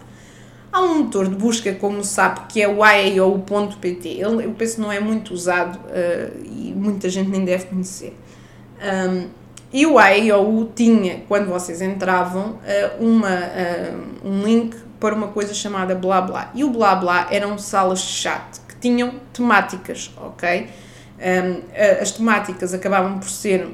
Há 0.72 0.82
um 0.82 1.04
motor 1.04 1.30
de 1.30 1.36
busca 1.36 1.72
como 1.76 2.04
SAP 2.04 2.48
que 2.48 2.60
é 2.60 2.68
o. 2.68 2.84
Ele, 2.84 3.20
eu 4.46 4.56
penso 4.58 4.82
não 4.82 4.92
é 4.92 5.00
muito 5.00 5.32
usado 5.32 5.78
uh, 5.78 6.44
e 6.44 6.74
muita 6.76 7.08
gente 7.08 7.30
nem 7.30 7.46
deve 7.46 7.66
conhecer. 7.66 8.18
Um, 8.82 9.28
e 9.72 9.86
o 9.86 10.02
IAO 10.02 10.72
tinha, 10.76 11.22
quando 11.28 11.50
vocês 11.50 11.84
entravam, 11.84 12.54
uh, 12.54 13.06
uma, 13.06 13.30
um 14.26 14.42
link 14.42 14.76
para 15.00 15.14
uma 15.14 15.28
coisa 15.28 15.54
chamada 15.54 15.94
blá 15.94 16.20
blá. 16.20 16.50
E 16.56 16.64
o 16.64 16.72
blá 16.72 16.96
blá 16.96 17.28
eram 17.30 17.60
salas 17.60 18.00
de 18.00 18.08
chat 18.08 18.60
que 18.68 18.76
tinham 18.78 19.14
temáticas, 19.32 20.10
ok? 20.18 20.68
Um, 21.20 21.62
as 22.02 22.12
temáticas 22.12 22.74
acabavam 22.74 23.20
por 23.20 23.30
ser 23.30 23.68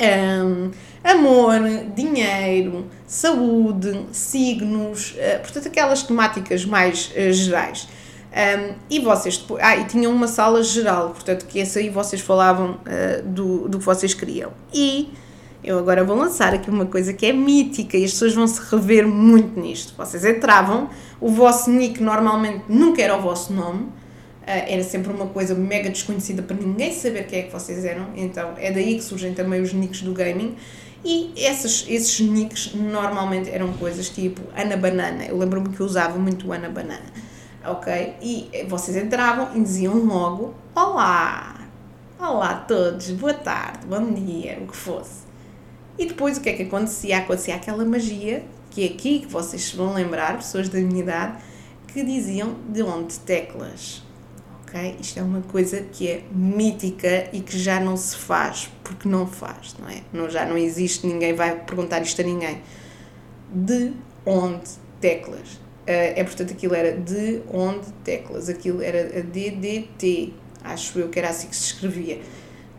um, 0.00 0.70
amor, 1.04 1.54
dinheiro, 1.94 2.86
saúde, 3.06 4.06
signos, 4.12 5.12
uh, 5.12 5.40
portanto, 5.40 5.68
aquelas 5.68 6.02
temáticas 6.02 6.64
mais 6.64 7.12
uh, 7.16 7.32
gerais. 7.32 7.88
Um, 8.30 8.74
e 8.88 9.00
vocês 9.00 9.36
depois, 9.36 9.62
ah, 9.62 9.76
e 9.76 9.84
tinham 9.84 10.12
uma 10.12 10.28
sala 10.28 10.62
geral, 10.62 11.10
portanto, 11.10 11.46
que 11.46 11.60
essa 11.60 11.80
aí 11.80 11.90
vocês 11.90 12.22
falavam 12.22 12.78
uh, 12.80 13.22
do, 13.24 13.68
do 13.68 13.78
que 13.78 13.84
vocês 13.84 14.14
queriam. 14.14 14.52
E 14.72 15.12
eu 15.62 15.78
agora 15.78 16.02
vou 16.02 16.16
lançar 16.16 16.54
aqui 16.54 16.70
uma 16.70 16.86
coisa 16.86 17.12
que 17.12 17.26
é 17.26 17.32
mítica 17.32 17.96
e 17.96 18.04
as 18.04 18.12
pessoas 18.12 18.34
vão 18.34 18.46
se 18.46 18.60
rever 18.70 19.06
muito 19.06 19.60
nisto. 19.60 19.94
Vocês 19.96 20.24
entravam, 20.24 20.88
o 21.20 21.28
vosso 21.28 21.70
nick 21.70 22.02
normalmente 22.02 22.64
nunca 22.68 23.02
era 23.02 23.16
o 23.16 23.20
vosso 23.20 23.52
nome, 23.52 23.88
era 24.50 24.82
sempre 24.82 25.12
uma 25.12 25.26
coisa 25.26 25.54
mega 25.54 25.90
desconhecida 25.90 26.42
para 26.42 26.56
ninguém 26.56 26.92
saber 26.92 27.26
quem 27.26 27.40
é 27.40 27.42
que 27.42 27.52
vocês 27.52 27.84
eram, 27.84 28.08
então 28.16 28.54
é 28.56 28.70
daí 28.70 28.96
que 28.96 29.02
surgem 29.02 29.34
também 29.34 29.60
os 29.60 29.72
nicks 29.72 30.02
do 30.02 30.12
gaming. 30.12 30.56
E 31.04 31.32
esses, 31.36 31.86
esses 31.88 32.20
nicks 32.20 32.74
normalmente 32.74 33.48
eram 33.48 33.72
coisas 33.72 34.10
tipo 34.10 34.42
Ana 34.54 34.76
Banana. 34.76 35.24
Eu 35.24 35.38
lembro-me 35.38 35.70
que 35.70 35.80
eu 35.80 35.86
usava 35.86 36.18
muito 36.18 36.52
Ana 36.52 36.68
Banana. 36.68 37.06
Ok? 37.64 38.14
E 38.20 38.50
vocês 38.68 38.96
entravam 38.96 39.56
e 39.56 39.60
diziam 39.60 39.94
logo: 40.04 40.54
Olá! 40.74 41.60
Olá 42.18 42.50
a 42.50 42.54
todos, 42.56 43.10
boa 43.12 43.32
tarde, 43.32 43.86
bom 43.86 44.12
dia, 44.12 44.58
o 44.60 44.66
que 44.66 44.76
fosse. 44.76 45.22
E 45.98 46.04
depois 46.04 46.36
o 46.36 46.42
que 46.42 46.50
é 46.50 46.52
que 46.52 46.64
acontecia? 46.64 47.16
Acontecia 47.16 47.54
aquela 47.54 47.82
magia, 47.82 48.44
que 48.70 48.82
é 48.82 48.86
aqui 48.88 49.20
que 49.20 49.26
vocês 49.26 49.72
vão 49.72 49.94
lembrar, 49.94 50.36
pessoas 50.36 50.68
da 50.68 50.78
minha 50.80 51.00
idade, 51.00 51.38
que 51.88 52.04
diziam 52.04 52.56
de 52.68 52.82
onde 52.82 53.18
teclas. 53.20 54.02
Ok? 54.70 54.98
Isto 55.00 55.18
é 55.18 55.22
uma 55.22 55.40
coisa 55.42 55.80
que 55.80 56.08
é 56.08 56.22
mítica 56.30 57.28
e 57.32 57.40
que 57.40 57.58
já 57.58 57.80
não 57.80 57.96
se 57.96 58.14
faz, 58.14 58.70
porque 58.84 59.08
não 59.08 59.26
faz, 59.26 59.74
não 59.76 59.88
é? 59.88 60.02
Não, 60.12 60.30
já 60.30 60.46
não 60.46 60.56
existe, 60.56 61.08
ninguém 61.08 61.34
vai 61.34 61.58
perguntar 61.64 62.00
isto 62.02 62.20
a 62.20 62.24
ninguém. 62.24 62.62
De 63.52 63.92
onde 64.24 64.70
teclas. 65.00 65.54
Uh, 65.54 66.14
é 66.14 66.22
portanto 66.22 66.52
aquilo 66.52 66.74
era 66.74 66.96
de 66.96 67.42
onde 67.52 67.90
teclas, 68.04 68.48
aquilo 68.48 68.80
era 68.80 69.18
a 69.18 69.22
DDT, 69.22 70.34
acho 70.62 71.00
eu 71.00 71.08
que 71.08 71.18
era 71.18 71.30
assim 71.30 71.48
que 71.48 71.56
se 71.56 71.72
escrevia. 71.72 72.20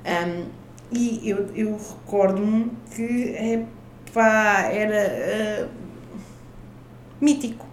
Um, 0.06 0.45
e 0.93 1.30
eu, 1.30 1.49
eu 1.54 1.77
recordo-me 1.77 2.71
que 2.95 3.34
é 3.36 3.65
pá, 4.13 4.69
era 4.71 5.65
uh, 5.65 5.69
mítico, 7.19 7.65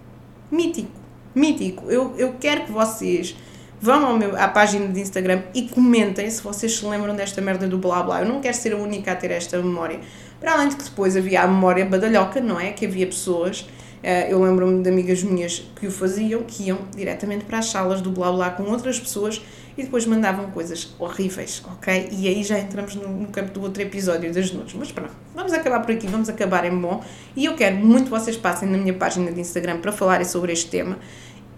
mítico, 0.50 0.90
mítico. 1.36 1.88
Eu, 1.88 2.16
eu 2.16 2.34
quero 2.40 2.64
que 2.64 2.72
vocês 2.72 3.36
vão 3.80 4.18
meu, 4.18 4.36
à 4.36 4.48
página 4.48 4.88
de 4.88 5.00
Instagram 5.00 5.42
e 5.54 5.68
comentem 5.68 6.28
se 6.30 6.42
vocês 6.42 6.76
se 6.76 6.84
lembram 6.84 7.14
desta 7.14 7.40
merda 7.40 7.66
do 7.66 7.78
blá 7.78 8.02
blá. 8.02 8.20
Eu 8.20 8.28
não 8.28 8.40
quero 8.40 8.56
ser 8.56 8.72
a 8.72 8.76
única 8.76 9.12
a 9.12 9.16
ter 9.16 9.30
esta 9.30 9.56
memória. 9.58 10.00
Para 10.40 10.52
além 10.52 10.68
de 10.68 10.76
que 10.76 10.84
depois 10.84 11.16
havia 11.16 11.42
a 11.42 11.46
memória 11.46 11.84
badalhoca, 11.84 12.40
não 12.40 12.60
é? 12.60 12.72
Que 12.72 12.86
havia 12.86 13.06
pessoas 13.06 13.66
eh, 14.02 14.32
eu 14.32 14.42
lembro-me 14.42 14.82
de 14.82 14.88
amigas 14.88 15.22
minhas 15.22 15.70
que 15.78 15.86
o 15.86 15.90
faziam, 15.90 16.42
que 16.42 16.64
iam 16.64 16.78
diretamente 16.94 17.44
para 17.44 17.58
as 17.58 17.66
salas 17.66 18.00
do 18.00 18.10
blá 18.10 18.30
blá 18.30 18.50
com 18.50 18.64
outras 18.64 18.98
pessoas 18.98 19.42
e 19.76 19.82
depois 19.82 20.06
mandavam 20.06 20.50
coisas 20.50 20.94
horríveis, 20.98 21.62
ok? 21.72 22.08
E 22.12 22.28
aí 22.28 22.42
já 22.42 22.58
entramos 22.58 22.94
no, 22.94 23.08
no 23.08 23.28
campo 23.28 23.52
do 23.52 23.62
outro 23.62 23.82
episódio 23.82 24.32
das 24.32 24.52
nudes. 24.52 24.74
Mas 24.74 24.92
pronto, 24.92 25.12
vamos 25.34 25.52
acabar 25.52 25.80
por 25.80 25.92
aqui, 25.92 26.06
vamos 26.06 26.28
acabar 26.28 26.64
em 26.64 26.76
bom. 26.76 27.02
E 27.36 27.44
eu 27.44 27.54
quero 27.54 27.76
muito 27.76 28.04
que 28.04 28.10
vocês 28.10 28.36
passem 28.36 28.68
na 28.68 28.78
minha 28.78 28.94
página 28.94 29.30
de 29.32 29.40
Instagram 29.40 29.80
para 29.80 29.92
falarem 29.92 30.26
sobre 30.26 30.52
este 30.52 30.70
tema 30.70 30.98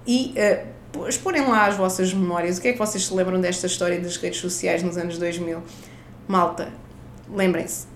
e 0.06 0.35
uh, 0.37 0.80
exporem 1.09 1.46
lá 1.46 1.66
as 1.66 1.76
vossas 1.76 2.12
memórias. 2.12 2.59
O 2.59 2.62
que 2.62 2.68
é 2.68 2.72
que 2.72 2.79
vocês 2.79 3.07
se 3.07 3.14
lembram 3.14 3.40
desta 3.40 3.66
história 3.66 4.00
das 4.00 4.16
redes 4.16 4.40
sociais 4.40 4.83
nos 4.83 4.96
anos 4.96 5.18
2000? 5.18 5.62
Malta, 6.26 6.68
lembrem-se, 7.33 7.87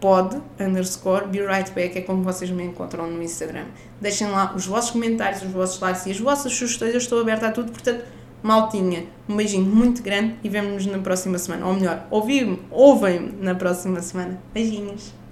pod 0.00 0.40
underscore 0.60 1.26
be 1.26 1.40
right 1.40 1.70
back 1.72 1.96
é 1.98 2.02
como 2.02 2.22
vocês 2.22 2.50
me 2.50 2.64
encontram 2.64 3.10
no 3.10 3.22
Instagram. 3.22 3.64
Deixem 4.00 4.28
lá 4.28 4.52
os 4.54 4.66
vossos 4.66 4.90
comentários, 4.90 5.42
os 5.42 5.50
vossos 5.50 5.80
likes 5.80 6.06
e 6.06 6.10
as 6.10 6.20
vossas 6.20 6.52
sugestões. 6.52 6.92
Eu 6.92 6.98
estou 6.98 7.20
aberta 7.20 7.48
a 7.48 7.52
tudo, 7.52 7.72
portanto, 7.72 8.04
maltinha, 8.42 9.06
um 9.28 9.36
beijinho 9.36 9.64
muito 9.64 10.02
grande 10.02 10.36
e 10.44 10.48
vemo-nos 10.48 10.84
na 10.86 10.98
próxima 10.98 11.38
semana. 11.38 11.66
Ou 11.66 11.74
melhor, 11.74 12.06
ouvem-me 12.10 13.32
na 13.40 13.54
próxima 13.54 14.02
semana. 14.02 14.38
Beijinhos. 14.52 15.23